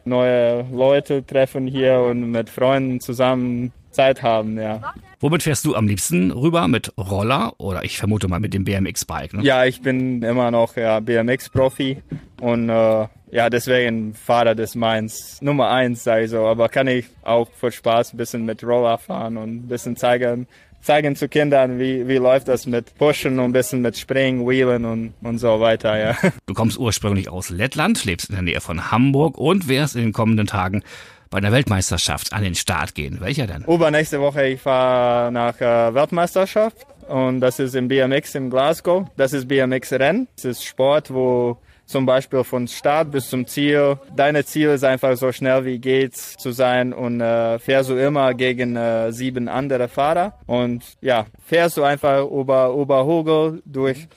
neue 0.06 0.66
Leute 0.72 1.26
treffen 1.26 1.68
hier 1.68 2.00
und 2.00 2.32
mit 2.32 2.50
Freunden 2.50 3.02
zusammen 3.02 3.74
Zeit 3.92 4.24
haben, 4.24 4.58
ja. 4.58 4.94
Womit 5.20 5.42
fährst 5.42 5.66
du 5.66 5.76
am 5.76 5.88
liebsten 5.88 6.32
rüber? 6.32 6.68
Mit 6.68 6.94
Roller 6.96 7.54
oder 7.58 7.84
ich 7.84 7.98
vermute 7.98 8.28
mal 8.28 8.40
mit 8.40 8.54
dem 8.54 8.64
BMX-Bike? 8.64 9.34
Ne? 9.34 9.44
Ja, 9.44 9.66
ich 9.66 9.82
bin 9.82 10.22
immer 10.22 10.52
noch 10.52 10.76
ja, 10.76 11.00
BMX-Profi 11.00 12.04
und 12.40 12.70
äh, 12.70 13.08
ja, 13.32 13.50
deswegen 13.50 14.14
Fahrrad 14.14 14.60
ist 14.60 14.76
meins 14.76 15.42
Nummer 15.42 15.70
eins, 15.70 16.04
sag 16.04 16.24
ich 16.24 16.30
so. 16.30 16.46
Aber 16.46 16.70
kann 16.70 16.88
ich 16.88 17.06
auch 17.24 17.50
für 17.52 17.72
Spaß 17.72 18.14
ein 18.14 18.18
bisschen 18.18 18.46
mit 18.46 18.64
Roller 18.64 19.00
fahren 19.00 19.38
und 19.38 19.56
ein 19.56 19.68
bisschen 19.68 19.96
zeigen, 19.98 20.48
zeigen 20.82 21.16
zu 21.16 21.28
Kindern, 21.28 21.80
wie, 21.80 22.08
wie 22.08 22.18
läuft 22.18 22.48
das 22.48 22.68
mit 22.68 22.96
Pushen 22.96 23.40
und 23.40 23.46
ein 23.46 23.54
bisschen 23.54 23.82
mit 23.82 23.98
Springen, 23.98 24.48
Wheelen 24.48 24.86
und, 24.86 25.14
und 25.22 25.40
so 25.40 25.60
weiter, 25.60 25.98
ja. 25.98 26.16
Du 26.46 26.54
kommst 26.54 26.78
ursprünglich 26.78 27.30
aus 27.30 27.50
Lettland, 27.50 28.06
lebst 28.06 28.30
in 28.30 28.36
der 28.36 28.44
Nähe 28.44 28.62
von 28.62 28.92
Hamburg 28.92 29.38
und 29.38 29.68
wärst 29.68 29.96
in 29.96 30.04
den 30.04 30.14
kommenden 30.14 30.46
Tagen 30.46 30.84
bei 31.30 31.40
der 31.40 31.52
Weltmeisterschaft 31.52 32.34
an 32.34 32.44
den 32.44 32.56
Start 32.56 32.96
gehen. 32.96 33.20
Welcher 33.20 33.48
denn? 33.48 33.64
Übernächste 33.64 34.20
Woche, 34.20 34.48
ich 34.48 34.62
fahre 34.62 35.32
nach 35.32 35.60
äh, 35.60 35.94
Weltmeisterschaft 35.94 36.86
und 37.08 37.40
das 37.40 37.60
ist 37.60 37.76
im 37.76 37.88
BMX 37.88 38.36
in 38.36 38.50
Glasgow. 38.50 39.08
Das 39.16 39.34
ist 39.34 39.48
BMX-Rennen. 39.48 40.28
Das 40.36 40.46
ist 40.46 40.64
Sport, 40.64 41.14
wo 41.14 41.58
zum 41.88 42.06
Beispiel 42.06 42.44
von 42.44 42.68
Start 42.68 43.12
bis 43.12 43.30
zum 43.30 43.48
Ziel. 43.48 43.98
Deine 44.16 44.44
Ziel 44.46 44.70
ist 44.70 44.84
einfach 44.84 45.16
so 45.16 45.32
schnell 45.32 45.66
wie 45.66 45.80
geht 45.80 46.16
zu 46.16 46.52
sein 46.52 46.94
und 46.94 47.22
äh, 47.22 47.58
fährst 47.60 47.90
du 47.90 47.96
immer 47.96 48.34
gegen 48.34 48.76
äh, 48.76 49.12
sieben 49.12 49.48
andere 49.48 49.88
Fahrer 49.88 50.34
und 50.46 50.84
ja, 51.02 51.26
fährst 51.46 51.78
du 51.78 51.84
einfach 51.84 52.30
über, 52.30 52.70
über 52.70 53.06
Hügel 53.08 53.62
durch 53.66 54.08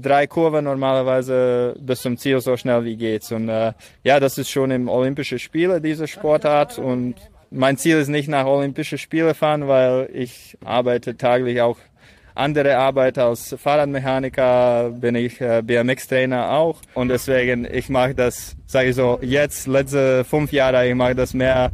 drei 0.00 0.26
Kurven 0.26 0.64
normalerweise 0.64 1.76
bis 1.78 2.02
zum 2.02 2.16
Ziel 2.16 2.40
so 2.40 2.56
schnell 2.56 2.84
wie 2.84 2.96
geht's. 2.96 3.30
Und 3.32 3.48
äh, 3.48 3.72
ja, 4.02 4.20
das 4.20 4.38
ist 4.38 4.50
schon 4.50 4.70
im 4.70 4.88
Olympische 4.88 5.38
Spiele, 5.38 5.80
diese 5.80 6.06
Sportart. 6.06 6.78
Und 6.78 7.16
mein 7.50 7.76
Ziel 7.76 7.98
ist 7.98 8.08
nicht 8.08 8.28
nach 8.28 8.46
Olympische 8.46 8.96
Spiele 8.96 9.34
fahren, 9.34 9.68
weil 9.68 10.08
ich 10.12 10.56
arbeite 10.64 11.16
taglich 11.16 11.60
auch 11.60 11.76
andere 12.34 12.78
Arbeit 12.78 13.18
als 13.18 13.54
Fahrradmechaniker, 13.58 14.90
bin 14.90 15.14
ich 15.14 15.38
äh, 15.40 15.62
BMX-Trainer 15.62 16.50
auch. 16.50 16.80
Und 16.94 17.08
deswegen, 17.08 17.68
ich 17.70 17.90
mache 17.90 18.14
das, 18.14 18.56
sage 18.66 18.88
ich 18.88 18.96
so, 18.96 19.18
jetzt, 19.20 19.66
letzte 19.66 20.24
fünf 20.24 20.50
Jahre, 20.52 20.88
ich 20.88 20.94
mache 20.94 21.14
das 21.14 21.34
mehr 21.34 21.70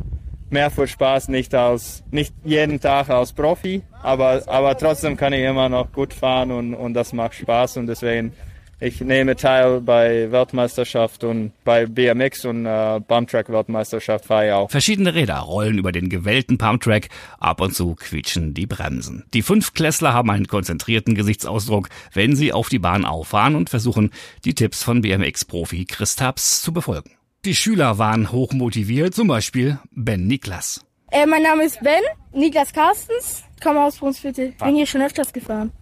mehr 0.50 0.70
für 0.70 0.86
Spaß, 0.86 1.28
nicht 1.28 1.54
als, 1.54 2.02
nicht 2.10 2.34
jeden 2.44 2.80
Tag 2.80 3.10
als 3.10 3.32
Profi, 3.32 3.82
aber, 4.02 4.42
aber 4.46 4.76
trotzdem 4.76 5.16
kann 5.16 5.32
ich 5.32 5.44
immer 5.44 5.68
noch 5.68 5.92
gut 5.92 6.14
fahren 6.14 6.50
und, 6.50 6.74
und 6.74 6.94
das 6.94 7.12
macht 7.12 7.34
Spaß 7.34 7.78
und 7.78 7.86
deswegen 7.86 8.32
Ich 8.80 9.00
nehme 9.00 9.34
teil 9.34 9.80
bei 9.80 10.30
Weltmeisterschaft 10.30 11.24
und 11.24 11.50
bei 11.64 11.86
BMX 11.86 12.44
und 12.44 12.64
äh, 12.64 13.00
Bumptrack 13.00 13.48
Weltmeisterschaft 13.48 14.26
fahre 14.26 14.46
ich 14.46 14.52
auch. 14.52 14.70
Verschiedene 14.70 15.14
Räder 15.14 15.38
rollen 15.38 15.78
über 15.78 15.90
den 15.90 16.08
gewellten 16.08 16.58
Pumptrack, 16.58 17.08
ab 17.40 17.60
und 17.60 17.74
zu 17.74 17.96
quietschen 17.96 18.54
die 18.54 18.66
Bremsen. 18.66 19.24
Die 19.34 19.42
Fünfklässler 19.42 20.14
haben 20.14 20.30
einen 20.30 20.46
konzentrierten 20.46 21.16
Gesichtsausdruck, 21.16 21.88
wenn 22.12 22.36
sie 22.36 22.52
auf 22.52 22.68
die 22.68 22.78
Bahn 22.78 23.04
auffahren 23.04 23.56
und 23.56 23.68
versuchen, 23.68 24.12
die 24.44 24.54
Tipps 24.54 24.84
von 24.84 25.00
BMX-Profi 25.00 25.84
Chris 25.84 26.14
Taps 26.14 26.62
zu 26.62 26.72
befolgen. 26.72 27.17
Die 27.48 27.54
Schüler 27.54 27.96
waren 27.96 28.30
hochmotiviert, 28.30 29.14
zum 29.14 29.26
Beispiel 29.26 29.78
Ben 29.92 30.26
Niklas. 30.26 30.84
Äh, 31.10 31.24
mein 31.24 31.42
Name 31.42 31.64
ist 31.64 31.80
Ben, 31.80 32.02
Niklas 32.34 32.74
Carstens, 32.74 33.42
komme 33.62 33.82
aus 33.82 33.96
Brunsviertel. 33.96 34.52
Bin 34.62 34.76
hier 34.76 34.84
schon 34.84 35.00
öfters 35.00 35.32
gefahren. 35.32 35.72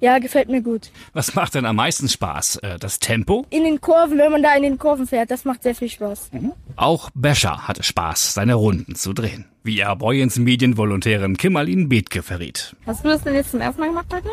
Ja, 0.00 0.18
gefällt 0.20 0.48
mir 0.48 0.62
gut. 0.62 0.90
Was 1.12 1.34
macht 1.34 1.54
denn 1.54 1.66
am 1.66 1.76
meisten 1.76 2.08
Spaß? 2.08 2.56
Äh, 2.62 2.78
das 2.78 2.98
Tempo? 2.98 3.44
In 3.50 3.64
den 3.64 3.82
Kurven, 3.82 4.16
wenn 4.16 4.32
man 4.32 4.42
da 4.42 4.54
in 4.56 4.62
den 4.62 4.78
Kurven 4.78 5.06
fährt, 5.06 5.30
das 5.30 5.44
macht 5.44 5.64
sehr 5.64 5.74
viel 5.74 5.90
Spaß. 5.90 6.30
Auch 6.76 7.10
Bescher 7.12 7.68
hatte 7.68 7.82
Spaß, 7.82 8.32
seine 8.32 8.54
Runden 8.54 8.94
zu 8.94 9.12
drehen. 9.12 9.44
Wie 9.62 9.80
er 9.80 9.94
Boyens 9.96 10.38
Medienvolontärin 10.38 11.36
Kimmerlin 11.36 11.90
Bethke 11.90 12.22
verriet. 12.22 12.74
Hast 12.86 13.04
du 13.04 13.08
das 13.10 13.22
denn 13.22 13.34
jetzt 13.34 13.50
zum 13.50 13.60
ersten 13.60 13.82
Mal 13.82 13.88
gemacht 13.88 14.06
heute? 14.14 14.30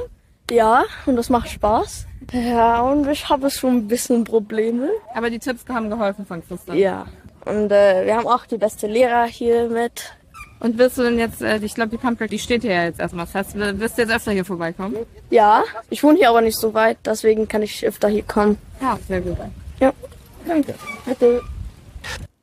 Ja, 0.52 0.84
und 1.06 1.16
das 1.16 1.30
macht 1.30 1.50
Spaß. 1.50 2.08
Ja, 2.32 2.82
und 2.82 3.08
ich 3.08 3.28
habe 3.30 3.50
schon 3.50 3.78
ein 3.78 3.88
bisschen 3.88 4.24
Probleme. 4.24 4.90
Aber 5.14 5.30
die 5.30 5.40
Tipps 5.40 5.64
haben 5.70 5.90
geholfen 5.90 6.26
von 6.26 6.46
Christoph. 6.48 6.76
Ja. 6.76 7.06
Und 7.46 7.72
äh, 7.72 8.06
wir 8.06 8.16
haben 8.16 8.28
auch 8.28 8.46
die 8.46 8.58
beste 8.58 8.88
Lehrer 8.88 9.26
hier 9.26 9.70
mit. 9.70 10.14
Und 10.60 10.78
wirst 10.78 10.98
du 10.98 11.04
denn 11.04 11.18
jetzt, 11.18 11.42
äh, 11.42 11.58
ich 11.58 11.74
glaube, 11.74 11.90
die 11.90 11.98
Pumptrack, 11.98 12.30
die 12.30 12.40
steht 12.40 12.64
hier 12.64 12.74
ja 12.74 12.84
jetzt 12.84 13.00
erstmal 13.00 13.26
fest. 13.26 13.56
Wirst 13.56 13.98
du 13.98 14.02
jetzt 14.02 14.12
öfter 14.14 14.32
hier 14.32 14.46
vorbeikommen? 14.46 14.98
Ja, 15.30 15.64
ich 15.90 16.04
wohne 16.04 16.18
hier 16.18 16.30
aber 16.30 16.42
nicht 16.42 16.58
so 16.58 16.74
weit, 16.74 16.98
deswegen 17.06 17.48
kann 17.48 17.62
ich 17.62 17.86
öfter 17.88 18.10
hier 18.10 18.24
kommen. 18.24 18.58
Ja, 18.82 19.00
sehr 19.08 19.22
gut. 19.22 19.38
Ja, 19.80 19.94
danke. 20.46 20.76
Bitte. 21.06 21.42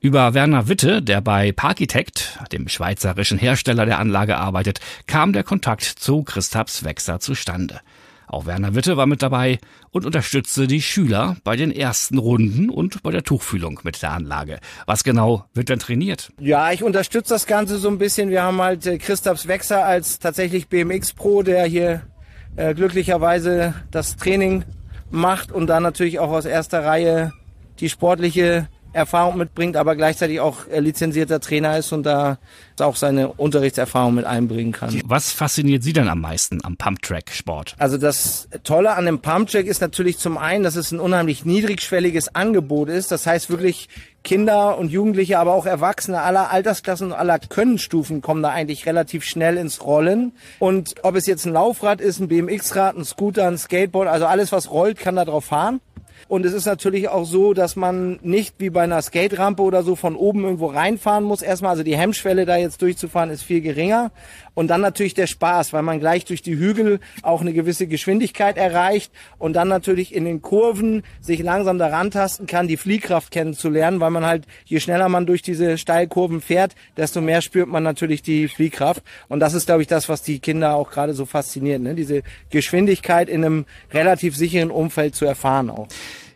Über 0.07 0.35
Werner 0.35 0.69
Witte, 0.69 1.03
der 1.03 1.21
bei 1.21 1.51
Parkitect, 1.51 2.39
dem 2.53 2.69
schweizerischen 2.69 3.39
Hersteller 3.39 3.87
der 3.87 3.99
Anlage 3.99 4.37
arbeitet, 4.37 4.79
kam 5.09 5.33
der 5.33 5.43
Kontakt 5.43 5.83
zu 5.83 6.23
Christaps 6.23 6.85
Wechser 6.85 7.19
zustande. 7.19 7.81
Auch 8.29 8.47
Werner 8.47 8.77
Witte 8.77 8.97
war 8.97 9.07
mit 9.07 9.21
dabei 9.21 9.59
und 9.91 10.07
unterstützte 10.07 10.69
die 10.69 10.81
Schüler 10.81 11.39
bei 11.43 11.57
den 11.57 11.73
ersten 11.73 12.19
Runden 12.19 12.71
und 12.71 13.03
bei 13.03 13.11
der 13.11 13.25
Tuchfühlung 13.25 13.81
mit 13.83 14.01
der 14.01 14.13
Anlage. 14.13 14.61
Was 14.87 15.03
genau 15.03 15.47
wird 15.55 15.71
denn 15.71 15.81
trainiert? 15.81 16.31
Ja, 16.39 16.71
ich 16.71 16.85
unterstütze 16.85 17.35
das 17.35 17.49
Ganze 17.49 17.77
so 17.77 17.89
ein 17.89 17.99
bisschen. 17.99 18.31
Wir 18.31 18.45
haben 18.45 18.63
halt 18.63 18.87
äh, 18.87 18.99
Christaps 18.99 19.49
Wechser 19.49 19.85
als 19.85 20.21
tatsächlich 20.21 20.69
BMX 20.69 21.15
Pro, 21.15 21.43
der 21.43 21.65
hier 21.65 22.03
äh, 22.55 22.75
glücklicherweise 22.75 23.75
das 23.91 24.15
Training 24.15 24.63
macht 25.11 25.51
und 25.51 25.67
dann 25.67 25.83
natürlich 25.83 26.21
auch 26.21 26.31
aus 26.31 26.45
erster 26.45 26.85
Reihe 26.85 27.33
die 27.81 27.89
sportliche 27.89 28.69
Erfahrung 28.97 29.37
mitbringt, 29.37 29.77
aber 29.77 29.95
gleichzeitig 29.95 30.41
auch 30.41 30.67
äh, 30.69 30.81
lizenzierter 30.81 31.39
Trainer 31.39 31.79
ist 31.79 31.93
und 31.93 32.05
da 32.05 32.39
auch 32.81 32.97
seine 32.97 33.29
Unterrichtserfahrung 33.29 34.15
mit 34.15 34.25
einbringen 34.25 34.73
kann. 34.73 35.01
Was 35.07 35.33
fasziniert 35.33 35.83
Sie 35.83 35.93
denn 35.93 36.09
am 36.09 36.21
meisten 36.21 36.65
am 36.65 36.77
Pumptrack-Sport? 36.77 37.75
Also 37.79 37.99
das 37.99 38.49
Tolle 38.65 38.95
an 38.95 39.07
dem 39.07 39.21
Pumptrack 39.21 39.67
ist 39.67 39.81
natürlich 39.81 40.19
zum 40.19 40.39
einen, 40.39 40.65
dass 40.65 40.77
es 40.77 40.93
ein 40.93 41.01
unheimlich 41.01 41.45
niedrigschwelliges 41.45 42.35
Angebot 42.35 42.89
ist. 42.89 43.13
Das 43.13 43.27
heißt 43.27 43.51
wirklich 43.51 43.89
Kinder 44.25 44.77
und 44.77 44.91
Jugendliche, 44.91 45.39
aber 45.39 45.55
auch 45.55 45.67
Erwachsene 45.67 46.21
aller 46.21 46.51
Altersklassen 46.51 47.09
und 47.09 47.13
aller 47.13 47.39
Könnenstufen 47.39 48.23
kommen 48.23 48.43
da 48.43 48.51
eigentlich 48.51 48.87
relativ 48.87 49.25
schnell 49.25 49.57
ins 49.57 49.85
Rollen. 49.85 50.33
Und 50.59 50.95
ob 51.03 51.15
es 51.15 51.27
jetzt 51.27 51.45
ein 51.47 51.53
Laufrad 51.53 52.01
ist, 52.01 52.19
ein 52.19 52.29
BMX-Rad, 52.29 52.97
ein 52.97 53.05
Scooter, 53.05 53.47
ein 53.47 53.59
Skateboard, 53.59 54.09
also 54.09 54.27
alles, 54.27 54.53
was 54.53 54.71
rollt, 54.71 54.99
kann 54.99 55.17
da 55.17 55.25
drauf 55.25 55.45
fahren. 55.45 55.81
Und 56.29 56.45
es 56.45 56.53
ist 56.53 56.67
natürlich 56.67 57.09
auch 57.09 57.25
so, 57.25 57.55
dass 57.55 57.77
man 57.77 58.19
nicht 58.23 58.57
wie 58.59 58.71
bei 58.71 58.83
einer 58.83 59.01
Skate-Rampe 59.01 59.63
oder 59.63 59.83
so 59.83 59.97
von 59.97 60.17
oben 60.17 60.45
irgendwo 60.45 60.67
reinfahren 60.67 61.25
muss. 61.25 61.43
Erstmal, 61.43 61.73
also 61.73 61.83
die 61.83 61.97
Hemmschwelle 61.97 62.47
da 62.47 62.57
jetzt 62.57 62.83
durchzufahren 62.83 63.31
ist 63.31 63.43
viel 63.43 63.61
geringer. 63.61 64.11
Und 64.57 64.69
dann 64.69 64.81
natürlich 64.81 65.13
der 65.13 65.27
Spaß, 65.27 65.75
weil 65.75 65.83
man 65.83 66.01
gleich 66.01 66.25
durch 66.25 66.41
die 66.41 66.57
Hügel 66.57 66.99
auch 67.21 67.43
eine 67.43 67.53
gewisse 67.53 67.87
Geschwindigkeit 67.87 68.57
erreicht 68.57 69.13
und 69.39 69.53
dann 69.53 69.69
natürlich 69.69 70.15
in 70.15 70.25
den 70.25 70.41
Kurven 70.41 71.03
sich 71.21 71.41
langsam 71.43 71.77
daran 71.79 72.11
tasten 72.11 72.47
kann, 72.47 72.67
die 72.67 72.79
Fliehkraft 72.79 73.31
kennenzulernen, 73.31 74.01
weil 74.01 74.11
man 74.11 74.25
halt, 74.25 74.47
je 74.65 74.81
schneller 74.81 75.11
man 75.11 75.27
durch 75.27 75.43
diese 75.43 75.77
Steilkurven 75.77 76.41
fährt, 76.41 76.75
desto 76.97 77.21
mehr 77.21 77.43
spürt 77.43 77.69
man 77.69 77.83
natürlich 77.83 78.23
die 78.23 78.49
Fliehkraft. 78.49 79.03
Und 79.29 79.41
das 79.41 79.53
ist, 79.53 79.67
glaube 79.67 79.83
ich, 79.83 79.89
das, 79.89 80.09
was 80.09 80.23
die 80.23 80.39
Kinder 80.39 80.75
auch 80.75 80.91
gerade 80.91 81.13
so 81.13 81.27
fasziniert, 81.27 81.83
ne? 81.83 81.95
diese 81.95 82.23
Geschwindigkeit 82.49 83.29
in 83.29 83.45
einem 83.45 83.67
relativ 83.93 84.35
sicheren 84.37 84.71
Umfeld 84.71 85.15
zu 85.15 85.27
erfahren 85.27 85.69
auch. 85.69 85.89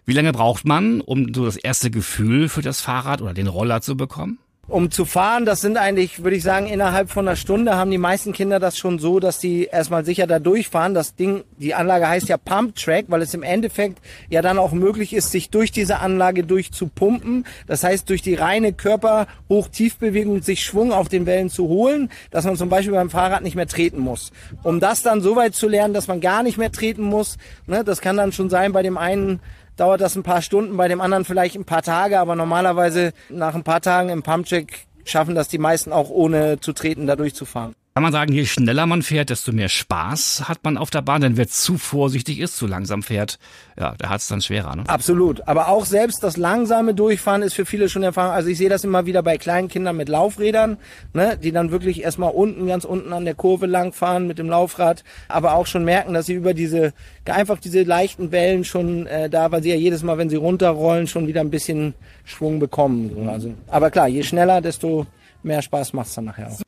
Wie 0.05 0.13
lange 0.13 0.33
braucht 0.33 0.67
man, 0.67 1.01
um 1.01 1.33
so 1.33 1.47
das 1.47 1.57
erste 1.57 1.91
Gefühl 1.91 2.51
für 2.51 2.61
das 2.61 2.83
Fahrrad 2.83 3.23
oder 3.23 3.33
den 3.33 3.47
Roller 3.47 3.81
zu 3.81 3.97
bekommen? 3.97 4.39
Um 4.71 4.93
zu 4.93 5.05
fahren, 5.05 5.47
das 5.47 5.61
sind 5.61 5.77
eigentlich, 5.77 6.23
würde 6.23 6.37
ich 6.37 6.45
sagen, 6.45 6.69
innerhalb 6.69 7.11
von 7.11 7.27
einer 7.27 7.35
Stunde 7.35 7.75
haben 7.75 7.91
die 7.91 7.99
meisten 7.99 8.33
Kinder 8.33 8.61
das 8.61 8.79
schon 8.79 9.01
so, 9.01 9.19
dass 9.19 9.41
die 9.41 9.65
erstmal 9.65 10.05
sicher 10.05 10.29
da 10.29 10.39
durchfahren. 10.39 10.95
Das 10.95 11.17
Ding, 11.17 11.43
die 11.59 11.75
Anlage 11.75 12.07
heißt 12.07 12.29
ja 12.29 12.37
Pump 12.37 12.77
Track, 12.77 13.07
weil 13.09 13.21
es 13.21 13.35
im 13.35 13.43
Endeffekt 13.43 13.99
ja 14.29 14.43
dann 14.43 14.59
auch 14.59 14.71
möglich 14.71 15.13
ist, 15.13 15.33
sich 15.33 15.51
durch 15.51 15.73
diese 15.73 15.99
Anlage 15.99 16.45
durchzupumpen. 16.45 17.47
Das 17.67 17.83
heißt, 17.83 18.09
durch 18.09 18.23
die 18.23 18.37
reine 18.37 18.73
Körper-Hoch-Tiefbewegung 18.73 20.43
sich 20.43 20.63
Schwung 20.63 20.93
auf 20.93 21.09
den 21.09 21.27
Wellen 21.27 21.51
zu 21.51 21.67
holen, 21.67 22.09
dass 22.31 22.45
man 22.45 22.55
zum 22.55 22.69
Beispiel 22.69 22.95
beim 22.95 23.11
Fahrrad 23.11 23.43
nicht 23.43 23.57
mehr 23.57 23.67
treten 23.67 23.99
muss. 23.99 24.31
Um 24.63 24.79
das 24.79 25.03
dann 25.03 25.21
so 25.21 25.35
weit 25.35 25.57
zu 25.57 25.67
lernen, 25.67 25.95
dass 25.95 26.07
man 26.07 26.21
gar 26.21 26.45
nicht 26.45 26.59
mehr 26.59 26.71
treten 26.71 27.03
muss, 27.03 27.39
ne, 27.67 27.83
das 27.83 28.01
kann 28.01 28.17
dann 28.17 28.31
schon 28.31 28.51
sein 28.51 28.73
bei 28.73 28.85
dem 28.85 28.99
einen, 28.99 29.41
dauert 29.77 30.01
das 30.01 30.17
ein 30.17 30.23
paar 30.23 30.43
Stunden, 30.43 30.77
bei 30.77 30.89
dem 30.89 31.01
anderen 31.01 31.25
vielleicht 31.25 31.57
ein 31.57 31.65
paar 31.65 31.83
Tage, 31.83 32.19
aber 32.19 32.37
normalerweise 32.37 33.13
nach 33.29 33.55
ein 33.55 33.65
paar 33.65 33.81
Tagen 33.81 34.09
im 34.09 34.23
Pumpcheck 34.23 34.87
schaffen 35.05 35.35
das 35.35 35.49
die 35.49 35.59
meisten 35.59 35.93
auch 35.93 36.11
ohne 36.11 36.61
zu 36.61 36.73
treten, 36.73 37.07
da 37.07 37.17
durchzufahren. 37.17 37.75
Kann 37.95 38.05
man 38.05 38.13
sagen, 38.13 38.33
je 38.33 38.47
schneller 38.47 38.87
man 38.87 39.03
fährt, 39.03 39.31
desto 39.31 39.51
mehr 39.51 39.69
Spaß 39.69 40.49
hat 40.49 40.63
man 40.63 40.79
auf 40.79 40.91
der 40.91 41.03
Bahn, 41.03 41.23
denn 41.23 41.37
wer 41.37 41.49
zu 41.49 41.77
vorsichtig 41.77 42.39
ist, 42.39 42.57
zu 42.57 42.69
langsam 42.69 43.03
fährt, 43.03 43.41
ja, 43.77 43.97
der 43.97 44.11
hat 44.11 44.21
es 44.21 44.29
dann 44.29 44.41
schwerer. 44.41 44.77
Ne? 44.77 44.85
Absolut. 44.87 45.49
Aber 45.49 45.67
auch 45.67 45.85
selbst 45.85 46.23
das 46.23 46.37
langsame 46.37 46.95
Durchfahren 46.95 47.43
ist 47.43 47.55
für 47.55 47.67
viele 47.67 47.89
schon 47.89 48.05
Erfahrung. 48.05 48.33
Also 48.33 48.49
ich 48.49 48.59
sehe 48.59 48.69
das 48.69 48.85
immer 48.85 49.07
wieder 49.07 49.25
bei 49.25 49.39
kleinen 49.39 49.67
Kindern 49.67 49.97
mit 49.97 50.09
Laufrädern, 50.09 50.77
ne, 51.15 51.37
die 51.37 51.51
dann 51.51 51.73
wirklich 51.73 52.05
erstmal 52.05 52.31
unten, 52.31 52.69
ganz 52.69 52.85
unten 52.85 53.13
an 53.13 53.25
der 53.25 53.35
Kurve 53.35 53.67
langfahren 53.67 54.29
mit 54.29 54.39
dem 54.39 54.49
Laufrad, 54.49 55.03
aber 55.27 55.55
auch 55.55 55.67
schon 55.67 55.85
merken, 55.85 56.15
dass 56.15 56.27
sie 56.27 56.35
über 56.35 56.55
diese, 56.55 56.93
einfach 57.25 57.59
diese 57.59 57.83
leichten 57.83 58.31
Wellen 58.31 58.65
schon 58.65 59.09
äh, 59.09 59.29
da, 59.29 59.51
weil 59.51 59.65
sie 59.65 59.71
ja 59.71 59.77
jedes 59.77 60.05
Mal, 60.05 60.17
wenn 60.17 60.31
sie 60.31 60.37
runterrollen, 60.37 61.09
schon 61.09 61.27
wieder 61.27 61.41
ein 61.41 61.51
bisschen 61.51 61.95
Schwung 62.25 62.61
bekommen. 62.61 63.29
Also, 63.29 63.53
aber 63.67 63.91
klar, 63.91 64.07
je 64.07 64.23
schneller, 64.23 64.61
desto 64.61 65.09
mehr 65.43 65.61
Spaß 65.61 65.93
macht's 65.93 66.15
dann 66.15 66.27
nachher 66.27 66.53
auch. 66.53 66.61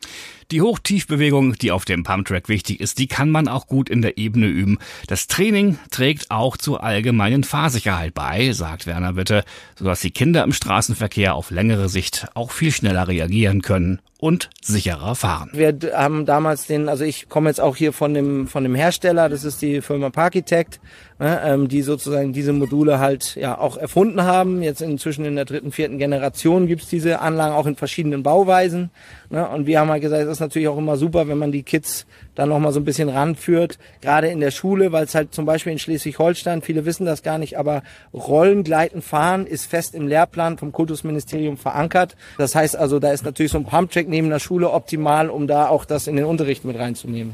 Die 0.52 0.60
Hochtiefbewegung, 0.60 1.54
die 1.54 1.72
auf 1.72 1.86
dem 1.86 2.02
Pumptrack 2.02 2.50
wichtig 2.50 2.80
ist, 2.80 2.98
die 2.98 3.06
kann 3.06 3.30
man 3.30 3.48
auch 3.48 3.66
gut 3.66 3.88
in 3.88 4.02
der 4.02 4.18
Ebene 4.18 4.48
üben. 4.48 4.76
Das 5.06 5.26
Training 5.26 5.78
trägt 5.90 6.30
auch 6.30 6.58
zur 6.58 6.84
allgemeinen 6.84 7.42
Fahrsicherheit 7.42 8.12
bei, 8.12 8.52
sagt 8.52 8.86
Werner 8.86 9.16
Witte, 9.16 9.44
sodass 9.76 10.02
die 10.02 10.10
Kinder 10.10 10.44
im 10.44 10.52
Straßenverkehr 10.52 11.34
auf 11.34 11.50
längere 11.50 11.88
Sicht 11.88 12.26
auch 12.34 12.50
viel 12.50 12.70
schneller 12.70 13.08
reagieren 13.08 13.62
können 13.62 14.02
und 14.18 14.50
sicherer 14.60 15.14
fahren. 15.14 15.50
Wir 15.54 15.76
haben 15.94 16.26
damals 16.26 16.66
den, 16.66 16.90
also 16.90 17.02
ich 17.02 17.30
komme 17.30 17.48
jetzt 17.48 17.60
auch 17.60 17.74
hier 17.74 17.94
von 17.94 18.12
dem 18.12 18.46
von 18.46 18.62
dem 18.62 18.74
Hersteller, 18.74 19.28
das 19.28 19.42
ist 19.44 19.62
die 19.62 19.80
Firma 19.80 20.10
Parkitect, 20.10 20.80
ähm, 21.22 21.68
die 21.68 21.82
sozusagen 21.82 22.32
diese 22.32 22.52
Module 22.52 22.98
halt 22.98 23.36
ja 23.36 23.56
auch 23.56 23.76
erfunden 23.76 24.22
haben. 24.22 24.62
Jetzt 24.62 24.82
inzwischen 24.82 25.24
in 25.24 25.36
der 25.36 25.44
dritten, 25.44 25.70
vierten 25.70 25.98
Generation 25.98 26.66
gibt's 26.66 26.88
diese 26.88 27.20
Anlagen 27.20 27.54
auch 27.54 27.66
in 27.66 27.76
verschiedenen 27.76 28.24
Bauweisen. 28.24 28.90
Ne, 29.30 29.48
und 29.48 29.66
wir 29.66 29.78
haben 29.78 29.88
halt 29.88 30.02
gesagt, 30.02 30.24
das 30.24 30.32
ist 30.32 30.40
natürlich 30.40 30.66
auch 30.66 30.78
immer 30.78 30.96
super, 30.96 31.28
wenn 31.28 31.38
man 31.38 31.52
die 31.52 31.62
Kids 31.62 32.06
dann 32.34 32.48
nochmal 32.48 32.72
so 32.72 32.80
ein 32.80 32.84
bisschen 32.84 33.08
ranführt, 33.08 33.78
gerade 34.00 34.28
in 34.28 34.40
der 34.40 34.50
Schule, 34.50 34.90
weil 34.90 35.04
es 35.04 35.14
halt 35.14 35.32
zum 35.32 35.44
Beispiel 35.44 35.72
in 35.72 35.78
Schleswig-Holstein, 35.78 36.62
viele 36.62 36.84
wissen 36.86 37.06
das 37.06 37.22
gar 37.22 37.38
nicht, 37.38 37.58
aber 37.58 37.82
Rollen, 38.12 38.64
Gleiten, 38.64 39.00
Fahren 39.00 39.46
ist 39.46 39.66
fest 39.66 39.94
im 39.94 40.08
Lehrplan 40.08 40.58
vom 40.58 40.72
Kultusministerium 40.72 41.56
verankert. 41.56 42.16
Das 42.38 42.54
heißt 42.54 42.76
also, 42.76 42.98
da 42.98 43.12
ist 43.12 43.24
natürlich 43.24 43.52
so 43.52 43.58
ein 43.58 43.64
Pumpcheck 43.64 44.08
neben 44.08 44.28
der 44.28 44.38
Schule 44.38 44.70
optimal, 44.70 45.30
um 45.30 45.46
da 45.46 45.68
auch 45.68 45.84
das 45.84 46.06
in 46.06 46.16
den 46.16 46.24
Unterricht 46.24 46.64
mit 46.64 46.78
reinzunehmen. 46.78 47.32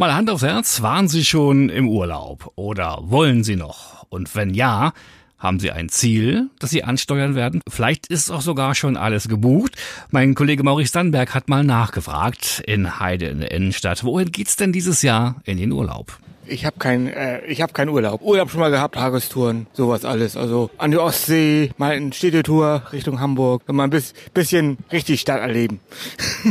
Mal 0.00 0.14
Hand 0.14 0.30
aufs 0.30 0.42
Herz, 0.42 0.80
waren 0.80 1.08
Sie 1.08 1.26
schon 1.26 1.68
im 1.68 1.86
Urlaub 1.86 2.52
oder 2.54 3.00
wollen 3.02 3.44
Sie 3.44 3.54
noch? 3.54 4.06
Und 4.08 4.34
wenn 4.34 4.54
ja, 4.54 4.94
haben 5.38 5.60
Sie 5.60 5.72
ein 5.72 5.90
Ziel, 5.90 6.48
das 6.58 6.70
Sie 6.70 6.82
ansteuern 6.84 7.34
werden? 7.34 7.60
Vielleicht 7.68 8.06
ist 8.06 8.30
auch 8.30 8.40
sogar 8.40 8.74
schon 8.74 8.96
alles 8.96 9.28
gebucht. 9.28 9.76
Mein 10.10 10.34
Kollege 10.34 10.62
Maurice 10.62 10.94
Dannberg 10.94 11.34
hat 11.34 11.50
mal 11.50 11.64
nachgefragt 11.64 12.62
in 12.66 12.98
Heide 12.98 13.26
in 13.26 13.40
der 13.40 13.50
Innenstadt. 13.50 14.02
Wohin 14.02 14.32
geht's 14.32 14.56
denn 14.56 14.72
dieses 14.72 15.02
Jahr 15.02 15.36
in 15.44 15.58
den 15.58 15.70
Urlaub? 15.70 16.18
Ich 16.46 16.64
habe 16.64 16.78
kein, 16.78 17.06
äh, 17.06 17.44
ich 17.44 17.60
habe 17.60 17.74
keinen 17.74 17.90
Urlaub. 17.90 18.22
Urlaub 18.22 18.50
schon 18.50 18.60
mal 18.60 18.70
gehabt, 18.70 18.94
Tagestouren, 18.94 19.66
sowas 19.74 20.06
alles. 20.06 20.34
Also 20.34 20.70
an 20.78 20.92
die 20.92 20.96
Ostsee, 20.96 21.72
mal 21.76 21.92
eine 21.92 22.14
Städtetour 22.14 22.84
Richtung 22.94 23.20
Hamburg, 23.20 23.70
mal 23.70 23.84
ein 23.84 24.02
bisschen 24.32 24.78
richtig 24.90 25.20
Stadt 25.20 25.42
erleben. 25.42 25.78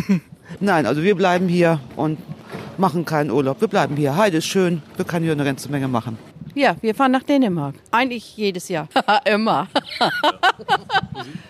Nein, 0.59 0.85
also 0.85 1.01
wir 1.01 1.15
bleiben 1.15 1.47
hier 1.47 1.79
und 1.95 2.19
machen 2.79 3.05
keinen 3.05 3.29
Urlaub. 3.29 3.61
Wir 3.61 3.67
bleiben 3.67 3.95
hier. 3.95 4.15
Heide 4.15 4.37
ist 4.37 4.47
schön. 4.47 4.81
Wir 4.95 5.05
können 5.05 5.23
hier 5.23 5.33
eine 5.33 5.43
ganze 5.43 5.69
Menge 5.69 5.87
machen. 5.87 6.17
Ja, 6.55 6.75
wir 6.81 6.95
fahren 6.95 7.11
nach 7.11 7.23
Dänemark. 7.23 7.75
Eigentlich 7.91 8.35
jedes 8.35 8.69
Jahr. 8.69 8.87
Immer. 9.25 9.67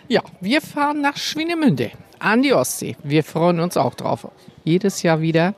ja, 0.07 0.21
wir 0.41 0.61
fahren 0.61 1.01
nach 1.01 1.15
Schwinemünde 1.17 1.91
an 2.19 2.41
die 2.41 2.53
Ostsee. 2.53 2.97
Wir 3.03 3.23
freuen 3.23 3.59
uns 3.59 3.77
auch 3.77 3.95
drauf. 3.95 4.27
Jedes 4.63 5.01
Jahr 5.03 5.21
wieder. 5.21 5.55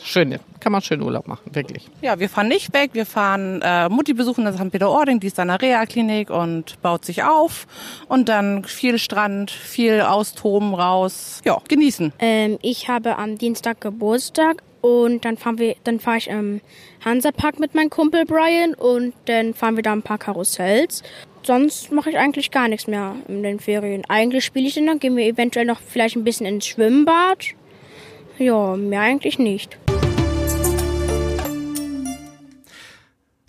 Schöne, 0.00 0.38
kann 0.60 0.70
man 0.70 0.80
schön 0.80 1.02
Urlaub 1.02 1.26
machen, 1.26 1.54
wirklich. 1.54 1.88
Ja, 2.02 2.20
wir 2.20 2.28
fahren 2.28 2.46
nicht 2.46 2.72
weg. 2.72 2.90
Wir 2.92 3.04
fahren 3.04 3.60
äh, 3.62 3.88
Mutti 3.88 4.14
besuchen 4.14 4.46
in 4.46 4.52
St. 4.52 4.70
Peter-Ording, 4.70 5.18
die 5.18 5.26
ist 5.26 5.40
in 5.40 5.48
der 5.48 5.60
Reha-Klinik 5.60 6.30
und 6.30 6.80
baut 6.82 7.04
sich 7.04 7.24
auf. 7.24 7.66
Und 8.06 8.28
dann 8.28 8.64
viel 8.64 8.98
Strand, 8.98 9.50
viel 9.50 10.00
austoben, 10.00 10.74
raus. 10.74 11.40
Ja, 11.44 11.58
genießen. 11.66 12.12
Ähm, 12.20 12.58
ich 12.62 12.88
habe 12.88 13.18
am 13.18 13.38
Dienstag 13.38 13.80
Geburtstag 13.80 14.62
und 14.88 15.24
dann 15.24 15.36
fahren 15.36 15.58
wir, 15.58 15.76
dann 15.84 16.00
fahre 16.00 16.18
ich 16.18 16.28
im 16.28 16.60
Hansapark 17.04 17.60
mit 17.60 17.74
meinem 17.74 17.90
Kumpel 17.90 18.24
Brian 18.24 18.74
und 18.74 19.12
dann 19.26 19.52
fahren 19.52 19.76
wir 19.76 19.82
da 19.82 19.92
ein 19.92 20.02
paar 20.02 20.18
Karussells. 20.18 21.02
Sonst 21.42 21.92
mache 21.92 22.10
ich 22.10 22.18
eigentlich 22.18 22.50
gar 22.50 22.68
nichts 22.68 22.86
mehr 22.86 23.16
in 23.28 23.42
den 23.42 23.60
Ferien. 23.60 24.02
Eigentlich 24.08 24.44
spiele 24.44 24.66
ich 24.66 24.74
dann, 24.74 24.98
gehen 24.98 25.16
wir 25.16 25.26
eventuell 25.26 25.66
noch 25.66 25.80
vielleicht 25.80 26.16
ein 26.16 26.24
bisschen 26.24 26.46
ins 26.46 26.66
Schwimmbad. 26.66 27.54
Ja, 28.38 28.76
mehr 28.76 29.00
eigentlich 29.00 29.38
nicht. 29.38 29.78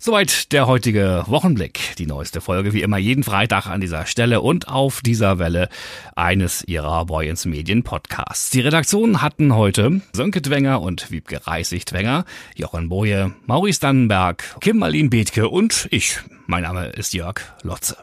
Soweit 0.02 0.52
der 0.52 0.66
heutige 0.66 1.24
Wochenblick. 1.26 1.94
Die 1.98 2.06
neueste 2.06 2.40
Folge 2.40 2.72
wie 2.72 2.80
immer 2.80 2.96
jeden 2.96 3.22
Freitag 3.22 3.66
an 3.66 3.82
dieser 3.82 4.06
Stelle 4.06 4.40
und 4.40 4.66
auf 4.66 5.02
dieser 5.02 5.38
Welle 5.38 5.68
eines 6.16 6.64
ihrer 6.64 7.04
Boyens 7.04 7.44
Medien 7.44 7.82
Podcasts. 7.82 8.48
Die 8.48 8.62
Redaktion 8.62 9.20
hatten 9.20 9.54
heute 9.54 10.00
Sönke 10.14 10.40
Dwenger 10.40 10.80
und 10.80 11.10
Wiebke 11.10 11.46
Reisig-Dwenger, 11.46 12.24
Jochen 12.56 12.88
Boje, 12.88 13.34
Maurice 13.44 13.80
Dannenberg, 13.80 14.56
Kim 14.62 14.78
Marlin 14.78 15.10
Bethke 15.10 15.50
und 15.50 15.86
ich. 15.90 16.18
Mein 16.46 16.62
Name 16.62 16.86
ist 16.86 17.12
Jörg 17.12 17.42
Lotze. 17.62 17.98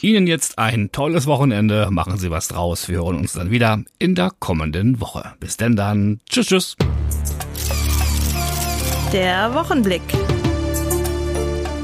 Ihnen 0.00 0.26
jetzt 0.26 0.58
ein 0.58 0.90
tolles 0.90 1.28
Wochenende. 1.28 1.92
Machen 1.92 2.18
Sie 2.18 2.32
was 2.32 2.48
draus. 2.48 2.88
Wir 2.88 2.96
hören 2.96 3.18
uns 3.18 3.34
dann 3.34 3.52
wieder 3.52 3.84
in 4.00 4.16
der 4.16 4.32
kommenden 4.40 5.00
Woche. 5.00 5.34
Bis 5.38 5.56
denn 5.56 5.76
dann. 5.76 6.18
Tschüss, 6.28 6.48
tschüss. 6.48 6.76
Der 9.12 9.54
Wochenblick. 9.54 10.02